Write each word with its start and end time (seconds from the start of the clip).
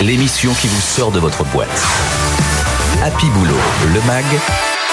l'émission 0.00 0.52
qui 0.54 0.66
vous 0.66 0.80
sort 0.80 1.12
de 1.12 1.20
votre 1.20 1.44
boîte. 1.44 1.82
Happy 3.02 3.28
Boulot, 3.30 3.54
le 3.92 4.00
MAG, 4.06 4.24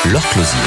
leur 0.05 0.27
closier. 0.29 0.59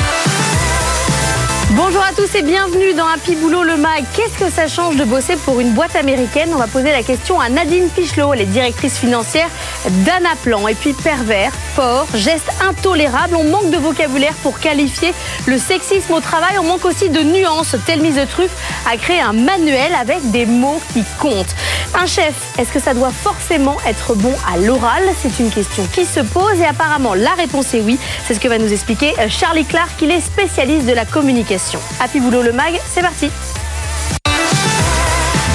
Bonjour 1.77 2.03
à 2.03 2.13
tous 2.13 2.33
et 2.37 2.43
bienvenue 2.43 2.95
dans 2.95 3.07
Happy 3.09 3.35
Boulot 3.35 3.65
le 3.65 3.77
MAG. 3.77 4.05
Qu'est-ce 4.15 4.39
que 4.39 4.49
ça 4.49 4.69
change 4.69 4.95
de 4.95 5.03
bosser 5.03 5.35
pour 5.35 5.59
une 5.59 5.73
boîte 5.73 5.97
américaine? 5.97 6.51
On 6.55 6.59
va 6.59 6.69
poser 6.69 6.93
la 6.93 7.03
question 7.03 7.41
à 7.41 7.49
Nadine 7.49 7.89
Pichelot, 7.89 8.33
elle 8.33 8.43
est 8.43 8.47
directrice 8.47 8.97
financière 8.97 9.49
d'Anaplan. 9.89 10.69
Et 10.69 10.75
puis 10.75 10.93
pervers, 10.93 11.51
fort, 11.75 12.07
geste 12.15 12.49
intolérable, 12.65 13.35
on 13.35 13.43
manque 13.43 13.71
de 13.71 13.77
vocabulaire 13.77 14.35
pour 14.45 14.61
qualifier 14.61 15.13
le 15.47 15.59
sexisme 15.59 16.13
au 16.13 16.21
travail, 16.21 16.61
on 16.61 16.65
manque 16.65 16.85
aussi 16.85 17.09
de 17.09 17.25
nuances. 17.25 17.75
Telle 17.87 18.03
mise 18.03 18.17
de 18.17 18.25
truffe 18.25 18.55
a 18.89 18.97
créé 18.97 19.21
un 19.21 19.33
manuel 19.33 19.97
avec 20.01 20.31
des 20.31 20.47
mots 20.47 20.81
qui 20.93 21.03
comptent. 21.19 21.57
Un 22.01 22.07
chef, 22.07 22.35
est-ce 22.57 22.71
que 22.71 22.81
ça 22.81 22.95
doit 22.95 23.11
forcément 23.11 23.79
être 23.87 24.15
bon 24.15 24.35
à 24.53 24.59
l'oral? 24.59 25.03
C'est 25.21 25.41
une 25.41 25.51
question 25.51 25.85
qui 25.93 26.05
se 26.05 26.21
pose 26.21 26.61
et 26.61 26.67
apparemment 26.67 27.15
la 27.15 27.33
réponse 27.33 27.75
est 27.75 27.81
oui. 27.81 27.99
C'est 28.29 28.35
ce 28.35 28.41
que 28.41 28.49
va 28.49 28.59
nous 28.59 28.73
expliquer 28.73 29.13
Charlie 29.29 29.65
Clark, 29.65 29.91
il 30.03 30.13
est 30.13 30.21
spécialiste 30.21 30.87
de 30.87 30.93
la 30.93 31.05
communication. 31.05 31.64
Happy 31.99 32.21
Boulot 32.21 32.43
le 32.43 32.53
MAG, 32.53 32.79
c'est 32.87 33.01
parti 33.01 33.31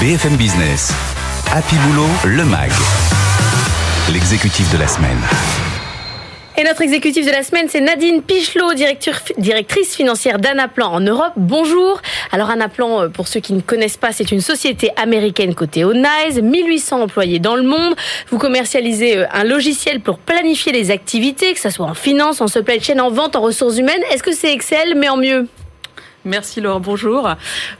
BFM 0.02 0.38
Business, 0.38 0.92
Happy 1.54 1.76
Boulot 1.76 2.08
le 2.26 2.46
MAG, 2.46 2.72
l'exécutif 4.12 4.72
de 4.74 4.80
la 4.80 4.88
semaine. 4.88 5.20
Et 6.58 6.64
notre 6.64 6.82
exécutif 6.82 7.28
de 7.28 7.32
la 7.32 7.44
semaine, 7.44 7.68
c'est 7.70 7.80
Nadine 7.80 8.24
Pichelot, 8.24 8.74
directrice 8.74 9.96
financière 9.96 10.40
d'Anaplan 10.40 10.92
en 10.92 11.00
Europe. 11.00 11.34
Bonjour. 11.38 12.02
Alors 12.32 12.50
Anaplan, 12.50 13.04
euh, 13.04 13.10
pour 13.10 13.28
ceux 13.28 13.40
qui 13.40 13.54
ne 13.54 13.62
connaissent 13.62 13.98
pas, 13.98 14.12
c'est 14.12 14.32
une 14.32 14.42
société 14.42 14.90
américaine 14.98 15.54
cotée 15.54 15.84
au 15.84 15.94
NICE, 15.94 16.42
1800 16.42 17.04
employés 17.04 17.40
dans 17.40 17.56
le 17.56 17.64
monde. 17.64 17.96
Vous 18.32 18.40
commercialisez 18.40 19.20
euh, 19.20 19.26
un 19.32 19.44
logiciel 19.44 20.02
pour 20.02 20.18
planifier 20.18 20.72
les 20.72 20.90
activités, 20.90 21.54
que 21.54 21.60
ce 21.60 21.70
soit 21.70 21.86
en 21.86 21.94
finance, 21.94 22.42
en 22.42 22.48
supply 22.48 22.82
chain, 22.82 22.98
en 22.98 23.12
vente, 23.12 23.36
en 23.36 23.42
ressources 23.42 23.78
humaines. 23.78 24.02
Est-ce 24.12 24.24
que 24.24 24.34
c'est 24.34 24.52
Excel, 24.52 24.96
mais 24.98 25.08
en 25.08 25.18
mieux? 25.18 25.48
Merci 26.30 26.62
Laure, 26.62 26.80
bonjour. 26.80 27.28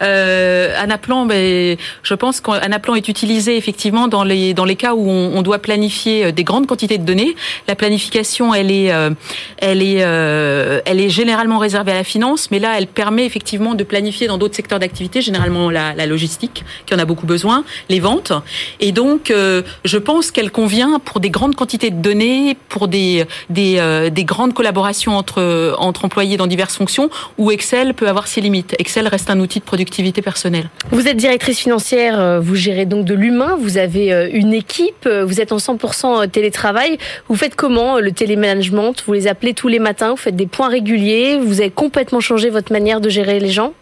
Euh, 0.02 0.74
Anaplan, 0.76 1.28
ben, 1.28 1.78
je 2.02 2.14
pense 2.16 2.42
qu'Anaplan 2.42 2.96
est 2.96 3.08
utilisé 3.08 3.56
effectivement 3.58 4.08
dans 4.08 4.24
les 4.24 4.56
dans 4.56 4.66
les 4.66 4.76
cas 4.76 4.96
où 4.96 5.08
on, 5.08 5.42
doit 5.44 5.60
planifier 5.60 6.26
euh, 6.26 6.32
des 6.32 6.44
grandes 6.44 6.66
quantités 6.66 6.98
de 6.98 7.06
données. 7.06 7.36
La 7.68 7.76
planification, 7.76 8.56
elle 8.56 8.72
est 8.72 8.92
euh, 8.92 9.12
elle 9.60 9.84
est 9.84 10.00
euh, 10.00 10.82
elle 10.86 11.00
est 11.00 11.10
généralement 11.10 11.60
réservée 11.60 11.92
à 11.92 11.96
la 11.96 12.04
finance, 12.04 12.50
mais 12.50 12.58
là, 12.58 12.74
elle 12.76 12.88
permet 12.88 13.24
effectivement 13.24 13.76
de 13.76 13.84
planifier 13.84 14.26
dans 14.26 14.40
d'autres 14.40 14.56
secteurs 14.56 14.80
d'activité, 14.80 15.22
généralement 15.22 15.70
la, 15.70 15.94
la, 15.94 16.08
logistique, 16.08 16.64
qui 16.88 16.96
en 16.96 17.00
a 17.00 17.06
beaucoup 17.06 17.28
besoin, 17.28 17.64
les 17.88 18.00
ventes. 18.00 18.34
Et 18.80 18.92
donc, 18.92 19.32
je 19.32 19.98
pense 19.98 20.32
qu'elle 20.32 20.50
convient 20.50 20.98
pour 20.98 21.20
des 21.20 21.30
grandes 21.30 21.56
quantités 21.56 21.92
de 21.92 22.02
données, 22.02 22.58
pour 22.68 22.88
des 22.88 23.26
des, 23.52 24.10
des 24.12 24.24
grandes 24.24 24.56
collaborations 24.56 25.16
entre 25.16 25.76
entre 25.78 26.06
employés 26.06 26.38
dans 26.38 26.48
diverses 26.48 26.76
fonctions, 26.76 27.12
où 27.38 27.52
Excel 27.52 27.94
peut 27.94 28.10
avoir 28.10 28.28
ses 28.28 28.39
limites. 28.42 28.76
Excel 28.80 29.08
reste 29.08 29.30
un 29.30 29.40
outil 29.40 29.60
de 29.60 29.64
productivité 29.64 30.22
personnelle. 30.22 30.70
Vous 30.92 31.08
êtes 31.08 31.18
directrice 31.18 31.60
financière, 31.60 32.20
euh, 32.20 32.40
vous 32.40 32.56
gérez 32.56 32.86
donc 32.86 33.06
de 33.06 33.14
l'humain, 33.14 33.58
vous 33.60 33.78
avez 33.78 34.14
euh, 34.14 34.30
une 34.32 34.54
équipe, 34.54 35.06
euh, 35.06 35.26
vous 35.26 35.42
êtes 35.42 35.52
en 35.52 35.58
100% 35.58 36.30
télétravail. 36.30 36.98
Vous 37.28 37.36
faites 37.36 37.56
comment 37.56 38.00
le 38.00 38.12
télémanagement? 38.12 38.94
Vous 39.06 39.14
les 39.14 39.28
appelez 39.28 39.54
tous 39.54 39.68
les 39.68 39.80
matins, 39.80 40.12
vous 40.12 40.18
faites 40.18 40.36
des 40.36 40.48
points 40.48 40.70
réguliers, 40.70 41.40
vous 41.42 41.62
avez 41.62 41.72
complètement 41.72 42.20
changé 42.20 42.50
votre 42.50 42.72
manière 42.72 43.02
de 43.02 43.10
gérer 43.10 43.40
les 43.40 43.50
gens? 43.50 43.74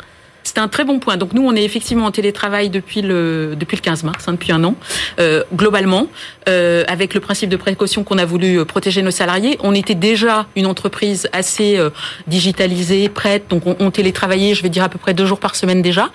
C'est 0.48 0.60
un 0.60 0.70
très 0.70 0.86
bon 0.86 1.00
point. 1.00 1.18
Donc 1.18 1.34
nous, 1.34 1.46
on 1.46 1.54
est 1.56 1.64
effectivement 1.64 2.06
en 2.06 2.12
télétravail 2.12 2.70
depuis 2.70 3.02
le 3.02 3.56
depuis 3.60 3.76
le 3.76 3.82
15 3.82 4.04
mars, 4.04 4.28
hein, 4.28 4.32
depuis 4.32 4.54
un 4.54 4.64
an, 4.64 4.76
euh, 5.20 5.44
globalement, 5.54 6.08
euh, 6.48 6.86
avec 6.88 7.14
le 7.14 7.20
principe 7.20 7.50
de 7.50 7.58
précaution 7.58 8.04
qu'on 8.06 8.18
a 8.18 8.26
voulu 8.26 8.60
euh, 8.60 8.66
protéger 8.66 9.02
nos 9.02 9.12
salariés. 9.12 9.58
On 9.62 9.74
était 9.74 9.96
déjà 9.96 10.48
une 10.56 10.66
entreprise 10.66 11.28
assez 11.34 11.78
euh, 11.78 11.90
digitalisée, 12.28 13.10
prête, 13.10 13.50
donc 13.50 13.68
on, 13.68 13.76
on, 13.80 13.92
télétravaillait, 13.92 14.56
je 14.56 14.64
vais 14.64 14.70
dire 14.70 14.84
à 14.84 14.90
peu 14.90 14.98
près 14.98 15.14
deux 15.14 15.26
jours 15.26 15.40
par 15.40 15.56
semaine 15.56 15.82
déjà. 15.82 16.10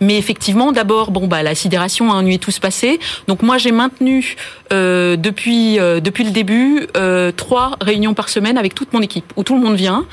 Mais 0.00 0.16
effectivement, 0.16 0.72
d'abord, 0.72 1.10
bon 1.10 1.26
bah 1.26 1.42
la 1.42 1.54
sidération 1.54 2.10
a 2.10 2.14
ennuyé 2.14 2.38
tout 2.38 2.50
se 2.50 2.60
passé. 2.60 2.98
Donc 3.28 3.42
moi, 3.42 3.58
j'ai 3.58 3.72
maintenu 3.72 4.36
euh, 4.72 5.16
depuis 5.16 5.76
depuis 5.76 6.24
le 6.24 6.30
début 6.30 6.86
trois 7.36 7.72
réunions 7.80 8.14
par 8.14 8.28
semaine 8.28 8.56
avec 8.56 8.74
toute 8.74 8.92
mon 8.92 9.00
équipe 9.00 9.32
où 9.36 9.42
tout 9.42 9.54
le 9.54 9.60
monde 9.60 9.76
vient 9.76 10.06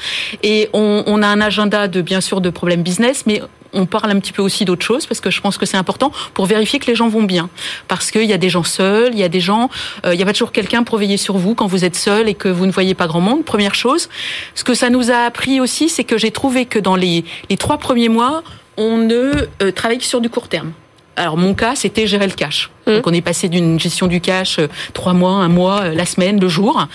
et 0.43 0.69
on, 0.73 1.03
on 1.05 1.21
a 1.21 1.27
un 1.27 1.39
agenda 1.39 1.87
de 1.87 2.01
bien 2.01 2.19
sûr 2.21 2.41
de 2.41 2.49
problèmes 2.49 2.83
business, 2.83 3.23
mais 3.25 3.41
on 3.73 3.85
parle 3.85 4.11
un 4.11 4.19
petit 4.19 4.33
peu 4.33 4.41
aussi 4.41 4.65
d'autre 4.65 4.85
chose 4.85 5.05
parce 5.05 5.19
que 5.19 5.29
je 5.29 5.41
pense 5.41 5.57
que 5.57 5.65
c'est 5.65 5.77
important 5.77 6.11
pour 6.33 6.45
vérifier 6.45 6.79
que 6.79 6.87
les 6.87 6.95
gens 6.95 7.07
vont 7.07 7.23
bien. 7.23 7.49
Parce 7.87 8.11
qu'il 8.11 8.25
y 8.25 8.33
a 8.33 8.37
des 8.37 8.49
gens 8.49 8.63
seuls, 8.63 9.11
il 9.13 9.19
y 9.19 9.23
a 9.23 9.29
des 9.29 9.39
gens, 9.39 9.69
euh, 10.05 10.13
il 10.13 10.17
n'y 10.17 10.23
a 10.23 10.25
pas 10.25 10.33
toujours 10.33 10.51
quelqu'un 10.51 10.83
pour 10.83 10.97
veiller 10.97 11.17
sur 11.17 11.37
vous 11.37 11.55
quand 11.55 11.67
vous 11.67 11.85
êtes 11.85 11.95
seul 11.95 12.29
et 12.29 12.33
que 12.33 12.47
vous 12.47 12.65
ne 12.65 12.71
voyez 12.71 12.93
pas 12.93 13.07
grand 13.07 13.21
monde. 13.21 13.45
Première 13.45 13.75
chose. 13.75 14.09
Ce 14.55 14.63
que 14.63 14.73
ça 14.73 14.89
nous 14.89 15.11
a 15.11 15.25
appris 15.25 15.59
aussi, 15.59 15.89
c'est 15.89 16.03
que 16.03 16.17
j'ai 16.17 16.31
trouvé 16.31 16.65
que 16.65 16.79
dans 16.79 16.95
les, 16.95 17.23
trois 17.57 17.77
premiers 17.77 18.09
mois, 18.09 18.43
on 18.77 18.97
ne 18.97 19.47
euh, 19.61 19.71
travaille 19.71 19.99
que 19.99 20.03
sur 20.03 20.21
du 20.21 20.29
court 20.29 20.47
terme. 20.47 20.71
Alors 21.17 21.37
mon 21.37 21.53
cas, 21.53 21.75
c'était 21.75 22.07
gérer 22.07 22.25
le 22.25 22.33
cash. 22.33 22.69
Mmh. 22.87 22.91
Donc 22.93 23.07
on 23.07 23.13
est 23.13 23.21
passé 23.21 23.49
d'une 23.49 23.79
gestion 23.79 24.07
du 24.07 24.21
cash 24.21 24.59
euh, 24.59 24.67
trois 24.93 25.13
mois, 25.13 25.33
un 25.33 25.49
mois, 25.49 25.81
euh, 25.81 25.93
la 25.93 26.05
semaine, 26.05 26.39
le 26.39 26.47
jour. 26.47 26.87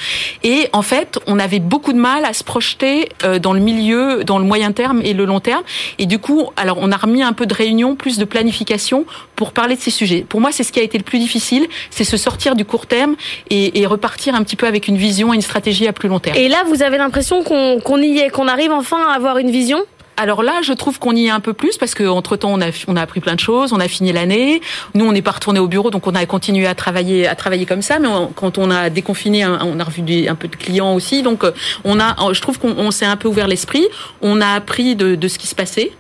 Et 0.43 0.69
en 0.73 0.83
fait, 0.83 1.19
on 1.27 1.39
avait 1.39 1.61
beaucoup 1.61 1.93
de 1.93 1.99
mal 1.99 2.25
à 2.25 2.33
se 2.33 2.43
projeter 2.43 3.09
euh, 3.25 3.39
dans 3.39 3.53
le 3.53 3.61
milieu, 3.61 4.25
dans 4.25 4.39
le 4.39 4.45
moyen 4.45 4.73
terme 4.73 5.01
et 5.05 5.13
le 5.13 5.27
long 5.27 5.41
terme. 5.41 5.63
Et 5.99 6.07
du 6.07 6.19
coup, 6.19 6.49
alors 6.57 6.79
on 6.81 6.91
a 6.91 6.97
remis 6.97 7.23
un 7.23 7.33
peu 7.33 7.47
de 7.47 7.55
réunion, 7.55 7.95
plus 7.95 8.19
de 8.19 8.25
planification 8.25 9.05
pour 9.37 9.53
parler 9.53 9.77
de 9.77 9.81
ces 9.81 9.91
sujets. 9.91 10.25
Pour 10.29 10.41
moi, 10.41 10.51
c'est 10.51 10.63
ce 10.63 10.73
qui 10.73 10.81
a 10.81 10.83
été 10.83 10.97
le 10.97 11.05
plus 11.05 11.19
difficile, 11.19 11.67
c'est 11.91 12.05
se 12.05 12.17
sortir 12.17 12.57
du 12.57 12.65
court 12.65 12.87
terme 12.87 13.17
et, 13.51 13.81
et, 13.81 13.87
repartir 13.87 14.35
un 14.35 14.43
petit 14.43 14.57
peu 14.57 14.67
avec 14.67 14.89
une 14.89 14.97
vision 14.97 15.33
et 15.33 15.37
une 15.37 15.43
stratégie 15.43 15.87
à 15.87 15.93
plus 15.93 16.09
long 16.09 16.19
terme. 16.19 16.37
Et 16.37 16.49
là, 16.49 16.65
vous 16.67 16.83
avez 16.83 16.99
l'impression 16.99 17.45
qu'on 17.45 18.03
y 18.03 18.19
est, 18.19 18.31
qu'on 18.31 18.49
arrive 18.49 18.73
enfin 18.73 18.99
à 19.09 19.15
avoir 19.15 19.39
une 19.39 19.51
vision? 19.51 19.79
Alors 20.17 20.43
là, 20.43 20.61
je 20.63 20.73
trouve 20.73 20.99
qu'on 20.99 21.15
y 21.15 21.27
est 21.27 21.31
un 21.31 21.41
peu 21.41 21.53
plus 21.53 21.77
parce 21.77 21.95
qu'entre 21.95 22.37
temps, 22.37 22.53
on 22.53 22.61
a, 22.61 22.71
on 22.89 22.97
a 22.97 23.03
appris 23.03 23.21
plein 23.21 23.35
de 23.35 23.41
choses, 23.41 23.73
on 23.73 23.81
a 23.81 23.89
fini 23.89 24.13
l'année. 24.13 24.61
Nous, 24.95 25.05
on 25.05 25.13
n'est 25.13 25.23
pas 25.23 25.33
retourné 25.33 25.61
au 25.61 25.69
bureau, 25.69 25.91
donc 25.91 26.07
on 26.07 26.15
a 26.15 26.25
continué 26.27 26.67
à 26.67 26.75
travailler, 26.75 27.27
à 27.27 27.35
travailler 27.35 27.67
comme 27.67 27.83
ça. 27.83 27.99
Mais 27.99 28.09
quand 28.35 28.59
on 28.59 28.71
a 28.71 28.91
déconfiné, 28.91 29.47
on 29.47 29.79
a 29.79 29.85
revu 29.85 30.03
des, 30.03 30.29
un 30.29 30.35
peu 30.35 30.49
de 30.49 30.57
clients 30.57 30.95
aussi. 30.95 31.23
Donc, 31.23 31.45
euh, 31.45 31.53
on 31.85 32.01
a, 32.01 32.33
je 32.33 32.41
trouve 32.41 32.59
qu'on 32.59 32.91
s'est 32.91 33.07
un 33.07 33.17
peu 33.17 33.29
ouvert 33.29 33.49
l'esprit. 33.49 33.87
On 34.23 34.41
a 34.41 34.49
appris 34.49 34.97
de, 34.97 35.15
de 35.15 35.29
ce 35.29 35.39
qui 35.39 35.47
se 35.47 35.55
passait. 35.55 35.93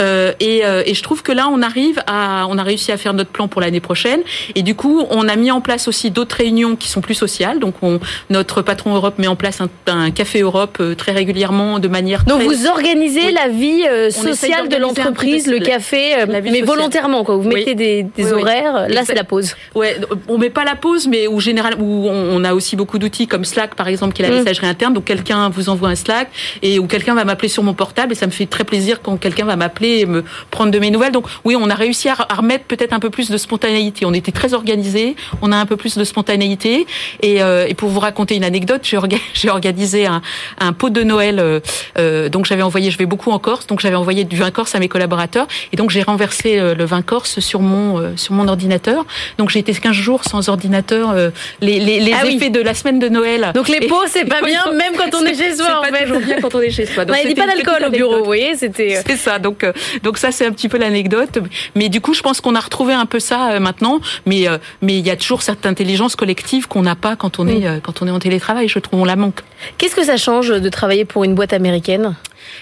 Euh, 0.00 0.32
et, 0.40 0.64
euh, 0.64 0.82
et, 0.86 0.94
je 0.94 1.02
trouve 1.02 1.22
que 1.22 1.32
là, 1.32 1.48
on 1.52 1.62
arrive 1.62 2.02
à, 2.06 2.46
on 2.48 2.58
a 2.58 2.62
réussi 2.62 2.90
à 2.92 2.96
faire 2.96 3.12
notre 3.12 3.30
plan 3.30 3.48
pour 3.48 3.60
l'année 3.60 3.80
prochaine. 3.80 4.20
Et 4.54 4.62
du 4.62 4.74
coup, 4.74 5.04
on 5.10 5.28
a 5.28 5.36
mis 5.36 5.50
en 5.50 5.60
place 5.60 5.88
aussi 5.88 6.10
d'autres 6.10 6.36
réunions 6.36 6.76
qui 6.76 6.88
sont 6.88 7.00
plus 7.00 7.14
sociales. 7.14 7.58
Donc, 7.58 7.74
on, 7.82 8.00
notre 8.30 8.62
patron 8.62 8.94
Europe 8.94 9.18
met 9.18 9.26
en 9.26 9.36
place 9.36 9.60
un, 9.60 9.68
un 9.86 10.10
café 10.10 10.40
Europe 10.40 10.78
euh, 10.80 10.94
très 10.94 11.12
régulièrement, 11.12 11.78
de 11.78 11.88
manière. 11.88 12.24
Donc, 12.24 12.38
très... 12.38 12.48
vous 12.48 12.66
organisez 12.66 13.26
oui. 13.26 13.32
la 13.34 13.48
vie 13.48 13.84
euh, 13.88 14.10
sociale 14.10 14.68
de 14.68 14.76
l'entreprise, 14.76 15.46
le 15.46 15.58
café, 15.58 16.14
euh, 16.14 16.26
mais 16.28 16.42
sociale. 16.42 16.64
volontairement, 16.64 17.24
quoi. 17.24 17.36
Vous 17.36 17.48
mettez 17.48 17.70
oui. 17.70 17.74
des, 17.76 18.02
des 18.02 18.32
oui, 18.32 18.42
horaires. 18.42 18.88
Là, 18.88 19.02
c'est 19.04 19.14
la 19.14 19.24
pause. 19.24 19.54
Ouais, 19.74 19.96
on 20.28 20.38
met 20.38 20.50
pas 20.50 20.64
la 20.64 20.76
pause, 20.76 21.06
mais 21.08 21.26
où 21.26 21.40
général, 21.40 21.74
où 21.78 22.08
on, 22.08 22.42
a 22.44 22.54
aussi 22.54 22.74
beaucoup 22.74 22.98
d'outils 22.98 23.26
comme 23.26 23.44
Slack, 23.44 23.74
par 23.74 23.88
exemple, 23.88 24.14
qui 24.14 24.22
est 24.22 24.28
la 24.28 24.34
messagerie 24.34 24.66
mmh. 24.66 24.70
interne. 24.70 24.94
Donc, 24.94 25.04
quelqu'un 25.04 25.50
vous 25.50 25.68
envoie 25.68 25.90
un 25.90 25.94
Slack 25.94 26.30
et 26.62 26.78
où 26.78 26.86
quelqu'un 26.86 27.14
va 27.14 27.24
m'appeler 27.24 27.48
sur 27.48 27.62
mon 27.62 27.74
portable 27.74 28.12
et 28.12 28.14
ça 28.14 28.26
me 28.26 28.32
fait 28.32 28.46
très 28.46 28.64
plaisir 28.64 29.02
quand 29.02 29.18
quelqu'un 29.18 29.44
va 29.44 29.56
m'appeler 29.60 30.00
et 30.00 30.06
me 30.06 30.24
prendre 30.50 30.72
de 30.72 30.78
mes 30.78 30.90
nouvelles. 30.90 31.12
Donc 31.12 31.26
oui, 31.44 31.54
on 31.58 31.70
a 31.70 31.74
réussi 31.74 32.08
à, 32.08 32.14
remettre 32.14 32.64
peut-être 32.64 32.92
un 32.92 32.98
peu 32.98 33.10
plus 33.10 33.30
de 33.30 33.36
spontanéité. 33.36 34.04
On 34.06 34.12
était 34.12 34.32
très 34.32 34.54
organisé, 34.54 35.14
on 35.42 35.52
a 35.52 35.56
un 35.56 35.66
peu 35.66 35.76
plus 35.76 35.96
de 35.96 36.04
spontanéité. 36.04 36.86
Et, 37.22 37.42
euh, 37.42 37.66
et 37.68 37.74
pour 37.74 37.88
vous 37.90 38.00
raconter 38.00 38.34
une 38.36 38.44
anecdote, 38.44 38.82
j'ai 39.34 39.50
organisé 39.50 40.06
un, 40.06 40.22
un, 40.58 40.72
pot 40.72 40.90
de 40.90 41.02
Noël. 41.02 41.38
Euh, 41.38 41.60
euh, 41.98 42.28
donc 42.28 42.46
j'avais 42.46 42.62
envoyé, 42.62 42.90
je 42.90 42.98
vais 42.98 43.06
beaucoup 43.06 43.30
en 43.30 43.38
Corse, 43.38 43.66
donc 43.66 43.80
j'avais 43.80 43.96
envoyé 43.96 44.24
du 44.24 44.36
vin 44.36 44.50
corse 44.50 44.74
à 44.74 44.78
mes 44.78 44.88
collaborateurs. 44.88 45.46
Et 45.72 45.76
donc 45.76 45.90
j'ai 45.90 46.02
renversé 46.02 46.58
le 46.74 46.84
vin 46.84 47.02
corse 47.02 47.40
sur 47.40 47.60
mon 47.60 48.16
sur 48.16 48.34
mon 48.34 48.48
ordinateur. 48.48 49.04
Donc 49.38 49.50
j'ai 49.50 49.60
été 49.60 49.72
15 49.72 49.92
jours 49.92 50.24
sans 50.24 50.48
ordinateur. 50.48 51.14
Les, 51.60 51.78
les, 51.78 52.00
les 52.00 52.12
ah 52.12 52.26
effets 52.26 52.46
oui. 52.46 52.50
de 52.50 52.60
la 52.60 52.74
semaine 52.74 52.98
de 52.98 53.08
Noël. 53.08 53.52
Donc 53.54 53.68
les 53.68 53.86
pots, 53.86 54.06
c'est 54.06 54.24
pas 54.28 54.42
bien, 54.42 54.72
même 54.72 54.94
quand 54.96 55.14
on 55.14 55.24
est, 55.24 55.34
chez 55.34 55.54
soi. 55.54 55.82
C'est 55.84 55.90
pas 55.92 55.98
toujours 56.02 56.20
bien 56.20 56.40
quand 56.40 56.54
on 56.54 56.60
est 56.60 56.70
chez 56.70 56.86
soi. 56.86 57.04
Donc, 57.04 57.16
il 57.22 57.26
n'y 57.26 57.40
a 57.40 57.44
pas 57.44 57.52
d'alcool 57.52 57.84
au 57.86 57.90
bureau, 57.90 58.18
vous 58.18 58.24
voyez, 58.24 58.54
c'était. 58.56 59.02
C'est 59.06 59.16
ça. 59.16 59.38
Donc 59.40 59.64
donc 60.02 60.18
ça 60.18 60.32
c'est 60.32 60.46
un 60.46 60.52
petit 60.52 60.68
peu 60.68 60.78
l'anecdote. 60.78 61.38
Mais 61.74 61.88
du 61.88 62.00
coup, 62.00 62.14
je 62.14 62.22
pense 62.22 62.40
qu'on 62.40 62.54
a 62.54 62.60
retrouvé 62.60 62.94
un 62.94 63.06
peu 63.06 63.20
ça 63.20 63.52
euh, 63.52 63.60
maintenant. 63.60 64.00
Mais 64.26 64.48
euh, 64.48 64.58
mais 64.82 64.98
il 64.98 65.06
y 65.06 65.10
a 65.10 65.16
toujours 65.16 65.42
cette 65.42 65.66
intelligence 65.66 66.16
collective 66.16 66.68
qu'on 66.68 66.82
n'a 66.82 66.96
pas 66.96 67.16
quand 67.16 67.38
on 67.38 67.46
est 67.46 67.60
mmh. 67.60 67.66
euh, 67.66 67.80
quand 67.80 68.02
on 68.02 68.06
est 68.06 68.10
en 68.10 68.18
télétravail. 68.18 68.68
Je 68.68 68.78
trouve 68.78 69.00
on 69.00 69.04
la 69.04 69.16
manque. 69.16 69.40
Qu'est-ce 69.78 69.94
que 69.94 70.04
ça 70.04 70.16
change 70.16 70.48
de 70.48 70.68
travailler 70.68 71.04
pour 71.04 71.24
une 71.24 71.34
boîte 71.34 71.52
américaine? 71.52 72.14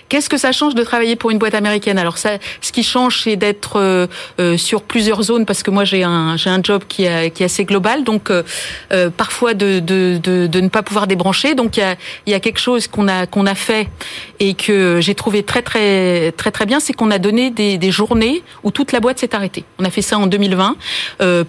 Qu'est-ce 0.08 0.28
que 0.28 0.36
ça 0.36 0.52
change 0.52 0.74
de 0.74 0.82
travailler 0.82 1.16
pour 1.16 1.30
une 1.30 1.38
boîte 1.38 1.54
américaine? 1.54 1.98
Alors 1.98 2.18
ça, 2.18 2.38
ce 2.60 2.72
qui 2.72 2.82
change, 2.82 3.22
c'est 3.22 3.36
d'être 3.36 3.76
euh, 3.76 4.06
euh, 4.40 4.56
sur 4.56 4.82
plusieurs 4.82 5.22
zones 5.22 5.46
parce 5.46 5.62
que 5.62 5.70
moi 5.70 5.84
j'ai 5.84 6.02
un 6.02 6.36
j'ai 6.36 6.50
un 6.50 6.62
job 6.62 6.82
qui 6.88 7.04
est, 7.04 7.30
qui 7.30 7.42
est 7.42 7.46
assez 7.46 7.64
global, 7.64 8.04
donc 8.04 8.30
euh, 8.30 8.42
parfois 9.16 9.54
de, 9.54 9.80
de, 9.80 10.18
de, 10.22 10.46
de, 10.46 10.60
ne 10.60 10.68
pas 10.68 10.82
pouvoir 10.82 11.06
débrancher. 11.06 11.54
Donc 11.54 11.76
il 11.76 11.80
y 11.80 11.82
a, 11.84 11.96
il 12.26 12.32
y 12.32 12.34
a 12.34 12.40
quelque 12.40 12.60
chose 12.60 12.86
qu'on 12.86 13.08
a 13.08 13.26
qu'on 13.26 13.46
a 13.46 13.54
fait 13.54 13.88
et 14.40 14.54
que 14.54 15.00
j'ai 15.00 15.14
trouvé 15.14 15.42
très 15.42 15.62
très 15.62 16.32
très 16.32 16.50
très 16.50 16.66
bien, 16.66 16.80
c'est 16.80 16.92
qu'on 16.92 17.10
a 17.10 17.18
donné 17.18 17.50
des, 17.50 17.78
des 17.78 17.90
journées 17.90 18.42
où 18.62 18.70
toute 18.70 18.92
la 18.92 19.00
boîte 19.00 19.18
s'est 19.18 19.34
arrêtée. 19.34 19.64
On 19.78 19.84
a 19.84 19.90
fait 19.90 20.02
ça 20.02 20.18
en 20.18 20.26
2020, 20.26 20.76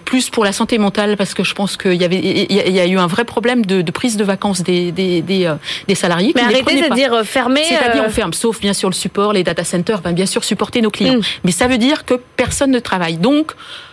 plus 0.04 0.30
pour 0.30 0.44
la 0.44 0.52
santé 0.52 0.78
mentale 0.78 1.16
parce 1.16 1.34
que 1.34 1.44
je 1.44 1.54
pense 1.54 1.76
qu'il 1.76 1.94
y 1.94 2.04
avait 2.04 2.18
il 2.18 2.72
y 2.74 2.80
a 2.80 2.86
eu 2.86 2.98
un 2.98 3.06
vrai 3.06 3.24
problème 3.24 3.64
de, 3.64 3.82
de 3.82 3.90
prise 3.90 4.16
de 4.16 4.24
vacances 4.24 4.62
des 4.62 4.92
des, 4.92 5.22
des, 5.22 5.52
des 5.88 5.94
salariés. 5.94 6.32
Mais 6.34 6.42
arrêtez, 6.42 6.78
c'est-à-dire 6.78 7.22
fermer. 7.24 7.64
C'est-à-dire 7.64 8.04
on 8.06 8.10
ferme, 8.10 8.32
sauf 8.32 8.60
bien 8.60 8.72
sûr 8.72 8.88
le 8.88 8.94
support, 8.94 9.32
les 9.32 9.44
data 9.44 9.64
centers, 9.64 10.00
ben 10.00 10.12
bien 10.12 10.26
sûr 10.26 10.44
supporter 10.44 10.82
nos 10.82 10.90
clients. 10.90 11.16
Mm. 11.16 11.22
Mais 11.44 11.52
ça 11.52 11.66
veut 11.66 11.78
dire 11.78 12.04
que 12.04 12.14
personne 12.36 12.70
ne 12.70 12.78
travaille. 12.78 13.16
Donc, 13.16 13.52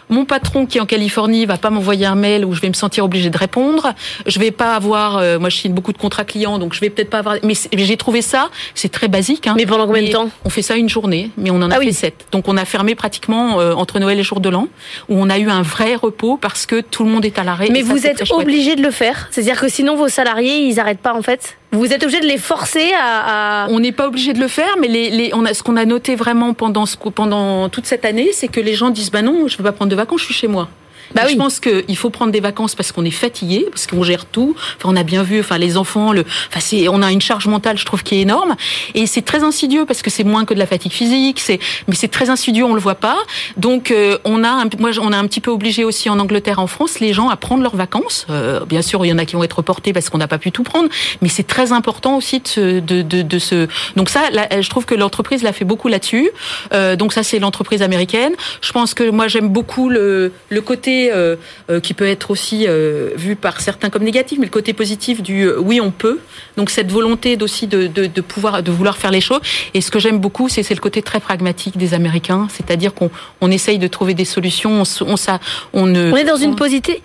mon 0.10 0.26
patron 0.26 0.66
qui 0.66 0.78
est 0.78 0.82
en 0.82 0.86
Californie 0.86 1.46
va 1.46 1.58
pas 1.58 1.70
m'envoyer 1.70 2.06
un 2.06 2.16
mail 2.16 2.46
où 2.46 2.54
je 2.54 2.62
vais 2.62 2.70
me 2.70 2.74
sentir 2.74 3.04
obligé 3.06 3.30
de 3.30 3.38
répondre. 3.38 3.94
Je 4.26 4.40
vais 4.40 4.52
pas 4.52 4.76
avoir, 4.76 5.18
euh, 5.18 5.40
moi 5.40 5.50
je 5.50 5.58
signe 5.58 5.74
beaucoup 5.74 5.94
de 5.94 5.98
contrats 5.98 6.26
clients, 6.26 6.60
donc 6.60 6.74
je 6.74 6.80
vais 6.80 6.90
peut-être 6.90 7.10
pas 7.10 7.20
avoir. 7.20 7.36
Mais 7.44 7.54
j'ai 7.74 7.98
trouvé 7.98 8.22
ça, 8.22 8.50
c'est 8.76 8.92
très 8.92 9.08
basique. 9.08 9.48
Hein, 9.48 9.54
mais 9.58 9.66
pendant 9.66 9.88
combien 9.88 10.04
de 10.04 10.12
temps? 10.12 10.30
On 10.46 10.50
fait 10.50 10.62
ça 10.62 10.76
une 10.76 10.90
journée, 10.90 11.32
mais 11.38 11.52
on 11.52 11.62
en 11.62 11.72
a 11.72 11.78
ah 11.78 11.82
fait 11.82 11.92
sept. 11.92 12.28
Donc 12.32 12.48
on 12.48 12.58
a 12.58 12.66
fermé 12.66 12.96
pratiquement 12.96 13.60
euh, 13.60 13.74
entre 13.74 14.00
Noël 14.00 14.20
et 14.20 14.24
jour 14.24 14.40
de 14.40 14.50
l'an, 14.50 14.68
où 15.10 15.16
on 15.18 15.30
a 15.30 15.38
eu 15.38 15.50
un 15.50 15.62
vrai 15.62 15.96
repos 15.96 16.38
parce 16.38 16.66
que 16.66 16.82
tout 16.82 17.04
le 17.04 17.10
monde 17.10 17.26
est 17.26 17.40
à 17.40 17.44
l'arrêt. 17.44 17.70
Mais 17.72 17.82
vous 17.82 18.06
êtes 18.08 18.24
obligé 18.32 18.76
de 18.76 18.82
le 18.82 18.92
faire, 18.92 19.28
c'est-à-dire 19.32 19.60
que 19.60 19.70
sinon 19.70 19.96
vos 19.96 20.08
salariés 20.08 20.68
ils 20.68 20.80
arrêtent 20.80 21.00
pas 21.00 21.14
en 21.14 21.22
fait? 21.22 21.58
Vous 21.72 21.92
êtes 21.94 22.04
obligé 22.04 22.22
de 22.22 22.26
les 22.26 22.38
forcer 22.38 22.94
à. 22.98 23.66
à... 23.66 23.70
On 23.70 23.80
n'est 23.80 23.92
pas 23.92 24.08
obligé 24.08 24.34
de 24.34 24.40
le 24.40 24.48
faire, 24.48 24.76
mais 24.80 24.88
les, 24.88 25.10
les, 25.10 25.32
on 25.34 25.46
a, 25.46 25.54
ce 25.54 25.64
qu'on 25.64 25.76
a 25.76 25.86
noté 25.86 26.16
vraiment 26.16 26.54
pendant, 26.54 26.86
ce, 26.86 26.96
pendant 26.98 27.68
toute 27.70 27.86
cette 27.86 28.06
année, 28.06 28.30
c'est 28.32 28.48
que 28.48 28.62
les 28.62 28.74
gens 28.74 28.90
disent 28.90 29.12
bah 29.12 29.22
non, 29.22 29.48
je 29.48 29.56
ne 29.56 29.58
veux 29.58 29.64
pas 29.64 29.74
prendre 29.74 29.92
de 29.92 29.96
vacances, 29.96 30.22
je 30.22 30.26
suis 30.26 30.34
chez 30.34 30.48
moi. 30.48 30.70
Bah 31.14 31.24
oui. 31.26 31.34
Je 31.34 31.38
pense 31.38 31.60
qu'il 31.60 31.98
faut 31.98 32.10
prendre 32.10 32.32
des 32.32 32.40
vacances 32.40 32.76
parce 32.76 32.92
qu'on 32.92 33.06
est 33.06 33.12
fatigué, 33.12 33.66
parce 33.70 33.88
qu'on 33.88 34.04
gère 34.04 34.26
tout. 34.26 34.56
Enfin, 34.78 34.90
on 34.92 34.96
a 34.96 35.04
bien 35.04 35.24
vu, 35.24 35.40
enfin, 35.40 35.58
les 35.58 35.78
enfants, 35.78 36.12
le, 36.14 36.22
enfin, 36.50 36.60
c'est, 36.60 36.88
on 36.88 37.02
a 37.02 37.12
une 37.12 37.22
charge 37.22 37.48
mentale, 37.48 37.78
je 37.78 37.86
trouve, 37.86 38.04
qui 38.04 38.16
est 38.16 38.22
énorme. 38.22 38.56
Et 38.94 39.06
c'est 39.08 39.22
très 39.22 39.44
insidieux 39.44 39.86
parce 39.86 40.02
que 40.02 40.10
c'est 40.10 40.24
moins 40.24 40.46
que 40.46 40.54
de 40.54 40.60
la 40.60 40.68
fatigue 40.68 40.92
physique. 40.92 41.40
C'est, 41.40 41.60
mais 41.88 41.96
c'est 41.96 42.08
très 42.08 42.30
insidieux, 42.30 42.66
on 42.66 42.74
le 42.74 42.80
voit 42.80 42.96
pas. 42.96 43.18
Donc, 43.58 43.92
euh, 43.92 44.18
on 44.26 44.44
a, 44.44 44.50
un, 44.50 44.66
moi, 44.80 44.92
on 45.02 45.12
a 45.12 45.18
un 45.18 45.28
petit 45.28 45.42
peu 45.42 45.52
obligé 45.52 45.84
aussi 45.84 46.10
en 46.10 46.20
Angleterre, 46.20 46.60
en 46.60 46.68
France, 46.68 47.00
les 47.00 47.14
gens 47.14 47.30
à 47.30 47.38
prendre 47.38 47.64
leurs 47.64 47.76
vacances. 47.76 48.26
Euh, 48.30 48.66
bien 48.66 48.82
sûr, 48.82 49.06
il 49.06 49.10
y 49.10 49.14
en 49.14 49.18
a 49.18 49.26
qui 49.26 49.36
vont 49.36 49.44
être 49.44 49.58
reportés 49.58 49.94
parce 49.94 50.10
qu'on 50.10 50.18
n'a 50.18 50.28
pas 50.28 50.38
pu 50.38 50.52
tout 50.52 50.64
prendre, 50.64 50.90
mais 51.22 51.30
c'est 51.30 51.48
très 51.48 51.72
important 51.72 52.18
aussi 52.18 52.40
de, 52.40 52.48
se, 52.48 52.80
de, 52.80 53.02
de, 53.02 53.22
de 53.22 53.40
se. 53.40 53.68
Donc 53.96 54.10
ça, 54.10 54.30
là, 54.32 54.48
je 54.62 54.70
trouve 54.70 54.86
que 54.86 54.96
l'entreprise 54.96 55.44
l'a 55.44 55.54
fait 55.54 55.66
beaucoup 55.66 55.88
là-dessus. 55.88 56.30
Euh, 56.74 56.96
donc 56.96 57.14
ça, 57.14 57.24
c'est 57.24 57.40
l'entreprise 57.40 57.82
américaine. 57.82 58.34
Je 58.62 58.72
pense 58.72 58.94
que 58.94 59.10
moi, 59.10 59.28
j'aime 59.28 59.50
beaucoup 59.50 59.90
le, 59.90 60.32
le 60.50 60.62
côté 60.62 60.97
euh, 61.12 61.36
euh, 61.70 61.80
qui 61.80 61.94
peut 61.94 62.08
être 62.08 62.32
aussi 62.32 62.66
euh, 62.68 63.12
vu 63.16 63.36
par 63.36 63.62
certains 63.62 63.90
comme 63.90 64.04
négatif, 64.04 64.40
mais 64.40 64.46
le 64.46 64.52
côté 64.52 64.74
positif 64.74 65.22
du 65.22 65.50
oui 65.50 65.80
on 65.82 65.92
peut. 65.92 66.20
Donc 66.58 66.70
cette 66.70 66.92
volonté 66.92 67.38
aussi 67.42 67.68
de, 67.68 67.88
de, 67.88 68.06
de, 68.08 68.22
pouvoir 68.22 68.64
de 68.64 68.72
vouloir 68.72 68.98
faire 68.98 69.12
les 69.12 69.22
choses. 69.22 69.42
Et 69.74 69.82
ce 69.82 69.92
que 69.92 70.00
j'aime 70.00 70.20
beaucoup, 70.20 70.50
c'est 70.50 70.68
le 70.70 70.80
côté 70.80 71.02
très 71.02 71.20
pragmatique 71.20 71.78
des 71.78 71.94
Américains, 71.94 72.48
c'est-à-dire 72.50 72.94
qu'on 72.94 73.10
on 73.42 73.52
essaye 73.52 73.80
de 73.80 73.88
trouver 73.88 74.14
des 74.14 74.26
solutions. 74.26 74.82
On, 74.82 75.06
on, 75.06 75.18
ça, 75.18 75.40
on, 75.74 75.86
ne, 75.86 76.12
on 76.12 76.16
est 76.16 76.24
dans 76.24 76.38
une, 76.38 76.56